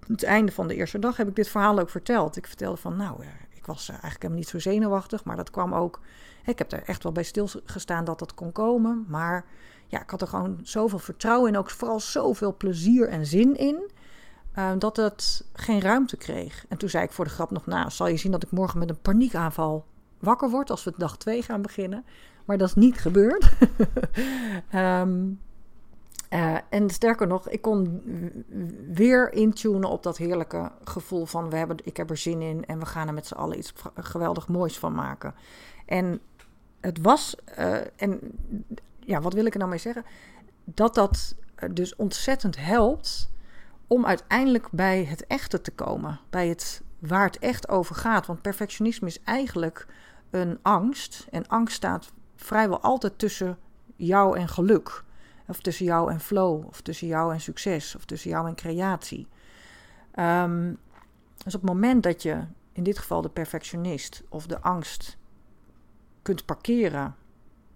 het 0.07 0.23
einde 0.23 0.51
van 0.51 0.67
de 0.67 0.75
eerste 0.75 0.99
dag, 0.99 1.17
heb 1.17 1.27
ik 1.27 1.35
dit 1.35 1.49
verhaal 1.49 1.79
ook 1.79 1.89
verteld. 1.89 2.37
Ik 2.37 2.47
vertelde 2.47 2.77
van, 2.77 2.95
nou, 2.95 3.23
ik 3.49 3.65
was 3.65 3.89
eigenlijk 3.89 4.21
helemaal 4.21 4.37
niet 4.37 4.47
zo 4.49 4.59
zenuwachtig, 4.59 5.23
maar 5.23 5.35
dat 5.35 5.51
kwam 5.51 5.73
ook. 5.73 5.99
Ik 6.45 6.57
heb 6.57 6.71
er 6.71 6.83
echt 6.83 7.03
wel 7.03 7.11
bij 7.11 7.23
stilgestaan 7.23 8.05
dat 8.05 8.19
dat 8.19 8.33
kon 8.33 8.51
komen. 8.51 9.05
Maar 9.07 9.45
ja, 9.87 10.01
ik 10.01 10.09
had 10.09 10.21
er 10.21 10.27
gewoon 10.27 10.59
zoveel 10.63 10.99
vertrouwen 10.99 11.49
in, 11.49 11.57
ook 11.57 11.69
vooral 11.69 11.99
zoveel 11.99 12.55
plezier 12.57 13.07
en 13.07 13.25
zin 13.25 13.55
in. 13.55 13.91
Uh, 14.55 14.71
dat 14.77 14.97
het 14.97 15.45
geen 15.53 15.81
ruimte 15.81 16.17
kreeg. 16.17 16.65
En 16.69 16.77
toen 16.77 16.89
zei 16.89 17.03
ik 17.03 17.11
voor 17.11 17.25
de 17.25 17.31
grap 17.31 17.51
nog, 17.51 17.65
nou, 17.65 17.91
zal 17.91 18.07
je 18.07 18.17
zien 18.17 18.31
dat 18.31 18.43
ik 18.43 18.51
morgen 18.51 18.79
met 18.79 18.89
een 18.89 19.01
paniekaanval 19.01 19.85
wakker 20.19 20.49
word 20.49 20.69
als 20.69 20.84
we 20.84 20.93
dag 20.97 21.17
2 21.17 21.41
gaan 21.41 21.62
beginnen. 21.62 22.06
Maar 22.45 22.58
dat 22.58 22.67
is 22.67 22.75
niet 22.75 22.97
gebeurd. 22.97 23.51
um, 24.75 25.39
uh, 26.30 26.58
en 26.69 26.89
sterker 26.89 27.27
nog, 27.27 27.49
ik 27.49 27.62
kon 27.62 28.01
weer 28.93 29.34
intunen 29.34 29.89
op 29.89 30.03
dat 30.03 30.17
heerlijke 30.17 30.71
gevoel 30.84 31.25
van 31.25 31.49
we 31.49 31.56
hebben, 31.56 31.77
ik 31.84 31.97
heb 31.97 32.10
er 32.10 32.17
zin 32.17 32.41
in 32.41 32.65
en 32.65 32.80
we 32.80 32.86
gaan 32.86 33.08
er 33.08 33.13
met 33.13 33.27
z'n 33.27 33.36
allen 33.36 33.58
iets 33.58 33.73
geweldig 33.95 34.47
moois 34.47 34.80
van 34.80 34.93
maken. 34.93 35.36
En 35.86 36.19
het 36.80 37.01
was, 37.01 37.36
uh, 37.60 37.75
en 37.95 38.19
ja, 38.99 39.21
wat 39.21 39.34
wil 39.34 39.45
ik 39.45 39.53
er 39.53 39.60
nou 39.60 39.69
mee 39.69 39.80
zeggen? 39.80 40.06
Dat 40.63 40.95
dat 40.95 41.36
dus 41.71 41.95
ontzettend 41.95 42.58
helpt 42.58 43.30
om 43.88 44.06
uiteindelijk 44.06 44.67
bij 44.71 45.03
het 45.03 45.27
echte 45.27 45.62
te 45.62 45.71
komen. 45.71 46.19
Bij 46.30 46.47
het 46.47 46.82
waar 46.99 47.25
het 47.25 47.39
echt 47.39 47.69
over 47.69 47.95
gaat. 47.95 48.25
Want 48.25 48.41
perfectionisme 48.41 49.08
is 49.08 49.21
eigenlijk 49.23 49.88
een 50.29 50.59
angst. 50.61 51.27
En 51.31 51.47
angst 51.47 51.75
staat 51.75 52.11
vrijwel 52.35 52.81
altijd 52.81 53.19
tussen 53.19 53.57
jou 53.95 54.37
en 54.37 54.47
geluk. 54.47 55.03
Of 55.47 55.61
tussen 55.61 55.85
jou 55.85 56.11
en 56.11 56.19
flow. 56.19 56.65
Of 56.65 56.81
tussen 56.81 57.07
jou 57.07 57.33
en 57.33 57.41
succes. 57.41 57.95
Of 57.95 58.05
tussen 58.05 58.29
jou 58.29 58.47
en 58.47 58.55
creatie. 58.55 59.27
Um, 60.19 60.77
dus 61.43 61.55
op 61.55 61.61
het 61.61 61.71
moment 61.71 62.03
dat 62.03 62.21
je 62.21 62.43
in 62.71 62.83
dit 62.83 62.97
geval 62.97 63.21
de 63.21 63.29
perfectionist 63.29 64.23
of 64.29 64.47
de 64.47 64.61
angst 64.61 65.17
kunt 66.21 66.45
parkeren 66.45 67.15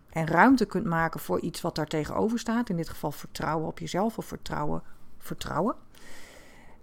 en 0.09 0.27
ruimte 0.27 0.65
kunt 0.65 0.85
maken 0.85 1.19
voor 1.19 1.39
iets 1.39 1.61
wat 1.61 1.75
daar 1.75 1.87
tegenover 1.87 2.39
staat, 2.39 2.69
in 2.69 2.75
dit 2.75 2.89
geval 2.89 3.11
vertrouwen 3.11 3.67
op 3.67 3.79
jezelf 3.79 4.17
of 4.17 4.25
vertrouwen, 4.25 4.83
vertrouwen, 5.17 5.75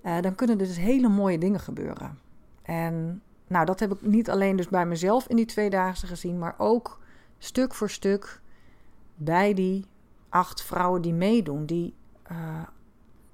uh, 0.02 0.20
dan 0.20 0.34
kunnen 0.34 0.60
er 0.60 0.66
dus 0.66 0.76
hele 0.76 1.08
mooie 1.08 1.38
dingen 1.38 1.60
gebeuren. 1.60 2.18
En 2.62 3.22
nou, 3.48 3.64
dat 3.64 3.80
heb 3.80 3.92
ik 3.92 4.02
niet 4.02 4.30
alleen 4.30 4.56
dus 4.56 4.68
bij 4.68 4.86
mezelf 4.86 5.26
in 5.26 5.36
die 5.36 5.46
tweedaagse 5.46 6.06
gezien, 6.06 6.38
maar 6.38 6.54
ook 6.58 6.98
stuk 7.38 7.74
voor 7.74 7.90
stuk 7.90 8.40
bij 9.14 9.54
die 9.54 9.84
acht 10.28 10.62
vrouwen 10.62 11.02
die 11.02 11.12
meedoen, 11.12 11.66
die 11.66 11.94
uh, 12.32 12.62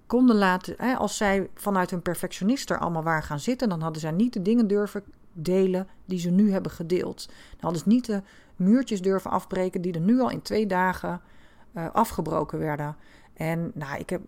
konden 0.07 0.37
laten, 0.37 0.75
hè, 0.79 0.95
als 0.97 1.17
zij 1.17 1.51
vanuit 1.55 1.91
hun 1.91 2.03
perfectionist 2.03 2.71
er 2.71 2.79
allemaal 2.79 3.03
waren 3.03 3.23
gaan 3.23 3.41
zitten, 3.41 3.69
dan 3.69 3.81
hadden 3.81 4.01
zij 4.01 4.11
niet 4.11 4.33
de 4.33 4.43
dingen 4.43 4.67
durven 4.67 5.03
delen 5.33 5.89
die 6.05 6.19
ze 6.19 6.31
nu 6.31 6.53
hebben 6.53 6.73
gedeeld. 6.73 7.27
Dan 7.27 7.61
hadden 7.61 7.81
ze 7.81 7.89
niet 7.89 8.07
de 8.07 8.23
muurtjes 8.57 9.03
durven 9.03 9.31
afbreken 9.31 9.81
die 9.81 9.93
er 9.93 10.01
nu 10.01 10.21
al 10.21 10.31
in 10.31 10.43
twee 10.43 10.67
dagen 10.67 11.21
uh, 11.73 11.91
afgebroken 11.93 12.59
werden. 12.59 12.97
En 13.35 13.71
nou, 13.75 13.99
ik 13.99 14.11
heb 14.11 14.23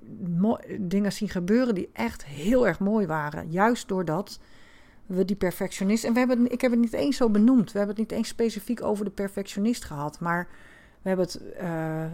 dingen 0.80 1.12
zien 1.12 1.28
gebeuren 1.28 1.74
die 1.74 1.90
echt 1.92 2.24
heel 2.24 2.66
erg 2.66 2.78
mooi 2.78 3.06
waren. 3.06 3.50
Juist 3.50 3.88
doordat 3.88 4.38
we 5.06 5.24
die 5.24 5.36
perfectionist. 5.36 6.04
En 6.04 6.12
we 6.12 6.18
hebben, 6.18 6.52
ik 6.52 6.60
heb 6.60 6.70
het 6.70 6.80
niet 6.80 6.92
eens 6.92 7.16
zo 7.16 7.30
benoemd. 7.30 7.72
We 7.72 7.78
hebben 7.78 7.96
het 7.96 8.08
niet 8.08 8.18
eens 8.18 8.28
specifiek 8.28 8.82
over 8.82 9.04
de 9.04 9.10
perfectionist 9.10 9.84
gehad. 9.84 10.20
Maar 10.20 10.48
we 11.02 11.08
hebben 11.08 11.26
het 11.26 11.40
uh, 11.62 12.04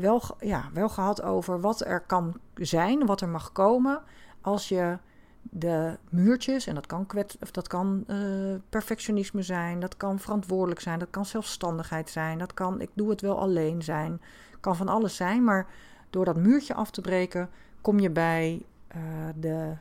wel, 0.00 0.22
ja, 0.40 0.70
wel 0.72 0.88
gehad 0.88 1.22
over 1.22 1.60
wat 1.60 1.86
er 1.86 2.00
kan 2.00 2.40
zijn, 2.54 3.06
wat 3.06 3.20
er 3.20 3.28
mag 3.28 3.52
komen. 3.52 4.02
Als 4.40 4.68
je 4.68 4.98
de 5.42 5.96
muurtjes, 6.10 6.66
en 6.66 6.74
dat 6.74 6.86
kan, 6.86 7.06
kwet, 7.06 7.36
of 7.40 7.50
dat 7.50 7.68
kan 7.68 8.04
uh, 8.06 8.54
perfectionisme 8.68 9.42
zijn, 9.42 9.80
dat 9.80 9.96
kan 9.96 10.18
verantwoordelijk 10.18 10.80
zijn, 10.80 10.98
dat 10.98 11.10
kan 11.10 11.26
zelfstandigheid 11.26 12.10
zijn, 12.10 12.38
dat 12.38 12.54
kan 12.54 12.80
ik 12.80 12.90
doe 12.94 13.10
het 13.10 13.20
wel 13.20 13.38
alleen 13.38 13.82
zijn, 13.82 14.20
kan 14.60 14.76
van 14.76 14.88
alles 14.88 15.16
zijn. 15.16 15.44
Maar 15.44 15.66
door 16.10 16.24
dat 16.24 16.36
muurtje 16.36 16.74
af 16.74 16.90
te 16.90 17.00
breken, 17.00 17.50
kom 17.80 17.98
je 17.98 18.10
bij 18.10 18.62
uh, 18.96 19.02
de, 19.40 19.72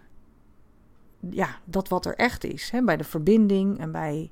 ja, 1.19 1.47
dat 1.63 1.87
wat 1.87 2.05
er 2.05 2.15
echt 2.15 2.43
is. 2.43 2.69
Hè? 2.69 2.81
Bij 2.81 2.97
de 2.97 3.03
verbinding 3.03 3.79
en 3.79 3.91
bij 3.91 4.31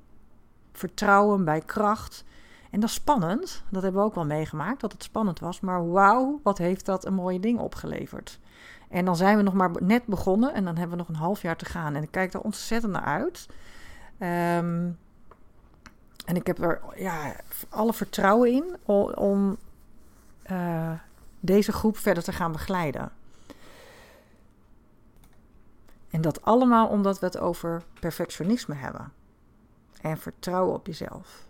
vertrouwen, 0.73 1.45
bij 1.45 1.61
kracht. 1.61 2.23
En 2.71 2.79
dat 2.79 2.89
is 2.89 2.95
spannend. 2.95 3.63
Dat 3.69 3.83
hebben 3.83 4.01
we 4.01 4.07
ook 4.07 4.15
wel 4.15 4.25
meegemaakt, 4.25 4.81
dat 4.81 4.91
het 4.91 5.03
spannend 5.03 5.39
was. 5.39 5.59
Maar 5.59 5.89
wauw, 5.89 6.39
wat 6.43 6.57
heeft 6.57 6.85
dat 6.85 7.05
een 7.05 7.13
mooie 7.13 7.39
ding 7.39 7.59
opgeleverd. 7.59 8.39
En 8.89 9.05
dan 9.05 9.15
zijn 9.15 9.37
we 9.37 9.43
nog 9.43 9.53
maar 9.53 9.71
net 9.79 10.05
begonnen 10.05 10.53
en 10.53 10.65
dan 10.65 10.77
hebben 10.77 10.97
we 10.97 11.03
nog 11.03 11.09
een 11.09 11.23
half 11.23 11.41
jaar 11.41 11.57
te 11.57 11.65
gaan. 11.65 11.95
En 11.95 12.03
ik 12.03 12.11
kijk 12.11 12.33
er 12.33 12.41
ontzettend 12.41 12.91
naar 12.91 13.03
uit. 13.03 13.47
Um, 14.19 14.97
en 16.25 16.35
ik 16.35 16.47
heb 16.47 16.61
er 16.61 16.81
ja, 16.95 17.35
alle 17.69 17.93
vertrouwen 17.93 18.51
in 18.51 18.75
om, 19.15 19.57
uh, 20.51 20.91
deze 21.39 21.71
groep 21.71 21.97
verder 21.97 22.23
te 22.23 22.31
gaan 22.31 22.51
begeleiden. 22.51 23.11
En 26.15 26.21
dat 26.21 26.41
allemaal 26.41 26.87
omdat 26.87 27.19
we 27.19 27.25
het 27.25 27.37
over 27.37 27.83
perfectionisme 27.99 28.75
hebben. 28.75 29.11
En 30.01 30.17
vertrouwen 30.17 30.73
op 30.73 30.87
jezelf. 30.87 31.47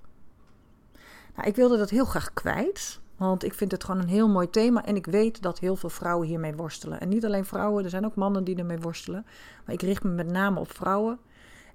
Nou, 1.36 1.48
ik 1.48 1.56
wilde 1.56 1.78
dat 1.78 1.90
heel 1.90 2.06
graag 2.06 2.34
kwijt. 2.34 3.00
Want 3.18 3.44
ik 3.44 3.54
vind 3.54 3.72
het 3.72 3.84
gewoon 3.84 4.02
een 4.02 4.08
heel 4.08 4.30
mooi 4.30 4.50
thema. 4.50 4.86
En 4.86 4.96
ik 4.96 5.06
weet 5.06 5.42
dat 5.42 5.60
heel 5.60 5.76
veel 5.76 5.90
vrouwen 5.90 6.28
hiermee 6.28 6.56
worstelen. 6.56 7.00
En 7.00 7.10
niet 7.10 7.26
alleen 7.26 7.46
vrouwen, 7.46 7.84
er 7.84 7.90
zijn 7.90 8.06
ook 8.06 8.16
mannen 8.16 8.44
die 8.44 8.56
ermee 8.56 8.80
worstelen. 8.80 9.26
Maar 9.66 9.76
ik 9.76 9.82
richt 9.82 10.04
me 10.04 10.10
met 10.10 10.32
name 10.32 10.60
op 10.60 10.72
vrouwen. 10.72 11.20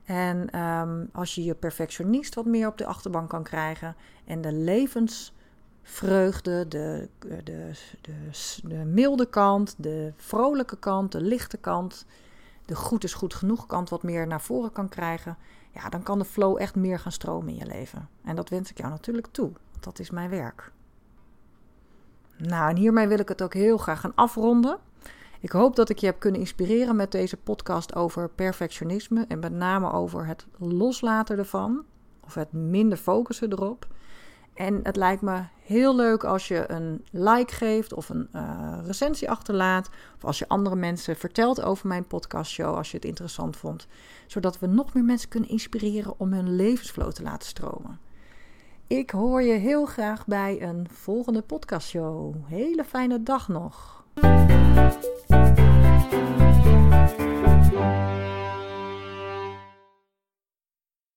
En 0.05 0.61
um, 0.61 1.09
als 1.13 1.35
je 1.35 1.45
je 1.45 1.55
perfectionist 1.55 2.35
wat 2.35 2.47
meer 2.47 2.67
op 2.67 2.79
de 2.79 2.87
achterbank 2.87 3.29
kan 3.29 3.43
krijgen. 3.43 3.97
En 4.25 4.41
de 4.41 4.53
levens 4.53 5.35
vreugde, 5.83 6.69
de, 6.69 7.09
de, 7.19 7.43
de, 7.45 7.73
de, 8.63 8.75
milde 8.75 9.27
kant, 9.27 9.75
de 9.79 10.13
vrolijke 10.17 10.79
kant, 10.79 11.13
de 11.13 11.21
lichte 11.21 11.57
kant, 11.57 12.07
de 12.71 12.77
goed 12.77 13.05
is 13.05 13.15
goed 13.15 13.35
genoeg 13.35 13.67
kant 13.67 13.89
wat 13.89 14.03
meer 14.03 14.27
naar 14.27 14.41
voren 14.41 14.73
kan 14.73 14.89
krijgen, 14.89 15.37
ja, 15.71 15.89
dan 15.89 16.03
kan 16.03 16.19
de 16.19 16.25
flow 16.25 16.61
echt 16.61 16.75
meer 16.75 16.99
gaan 16.99 17.13
stromen 17.13 17.49
in 17.49 17.57
je 17.57 17.67
leven. 17.67 18.09
En 18.25 18.37
dat 18.37 18.49
wens 18.49 18.71
ik 18.71 18.79
jou 18.79 18.91
natuurlijk 18.91 19.27
toe, 19.31 19.53
want 19.71 19.85
dat 19.85 19.99
is 19.99 20.11
mijn 20.11 20.31
werk. 20.31 20.73
Nou, 22.37 22.71
en 22.71 22.77
hiermee 22.77 23.09
wil 23.09 23.19
ik 23.19 23.29
het 23.29 23.43
ook 23.43 23.55
heel 23.55 23.79
graag 23.79 24.01
gaan 24.01 24.15
afronden. 24.15 24.79
Ik 25.41 25.51
hoop 25.51 25.77
dat 25.77 25.89
ik 25.89 25.99
je 25.99 26.07
heb 26.07 26.19
kunnen 26.19 26.41
inspireren 26.41 26.97
met 26.97 27.13
deze 27.13 27.37
podcast 27.37 27.95
over 27.95 28.29
perfectionisme 28.29 29.25
en 29.29 29.39
met 29.39 29.53
name 29.53 29.93
over 29.93 30.27
het 30.27 30.47
loslaten 30.59 31.39
ervan, 31.39 31.85
of 32.21 32.35
het 32.35 32.53
minder 32.53 32.99
focussen 32.99 33.53
erop. 33.53 33.87
En 34.61 34.81
het 34.83 34.97
lijkt 34.97 35.23
me 35.23 35.43
heel 35.65 35.97
leuk 35.97 36.25
als 36.25 36.49
je 36.49 36.71
een 36.71 37.05
like 37.11 37.55
geeft 37.55 37.93
of 37.93 38.09
een 38.09 38.29
uh, 38.35 38.79
recensie 38.85 39.31
achterlaat. 39.31 39.91
Of 40.17 40.25
als 40.25 40.39
je 40.39 40.49
andere 40.49 40.77
mensen 40.77 41.17
vertelt 41.17 41.63
over 41.63 41.89
mijn 41.89 42.07
podcastshow 42.07 42.77
als 42.77 42.91
je 42.91 42.97
het 42.97 43.07
interessant 43.07 43.57
vond. 43.57 43.87
Zodat 44.27 44.59
we 44.59 44.67
nog 44.67 44.95
meer 44.95 45.05
mensen 45.05 45.29
kunnen 45.29 45.51
inspireren 45.51 46.15
om 46.17 46.33
hun 46.33 46.57
levensvloot 46.57 47.15
te 47.15 47.23
laten 47.23 47.49
stromen. 47.49 47.99
Ik 48.87 49.11
hoor 49.11 49.43
je 49.43 49.55
heel 49.55 49.87
graag 49.87 50.27
bij 50.27 50.63
een 50.63 50.87
volgende 50.91 51.43
podcastshow. 51.43 52.35
Hele 52.47 52.85
fijne 52.85 53.23
dag 53.23 53.49
nog. 53.49 54.05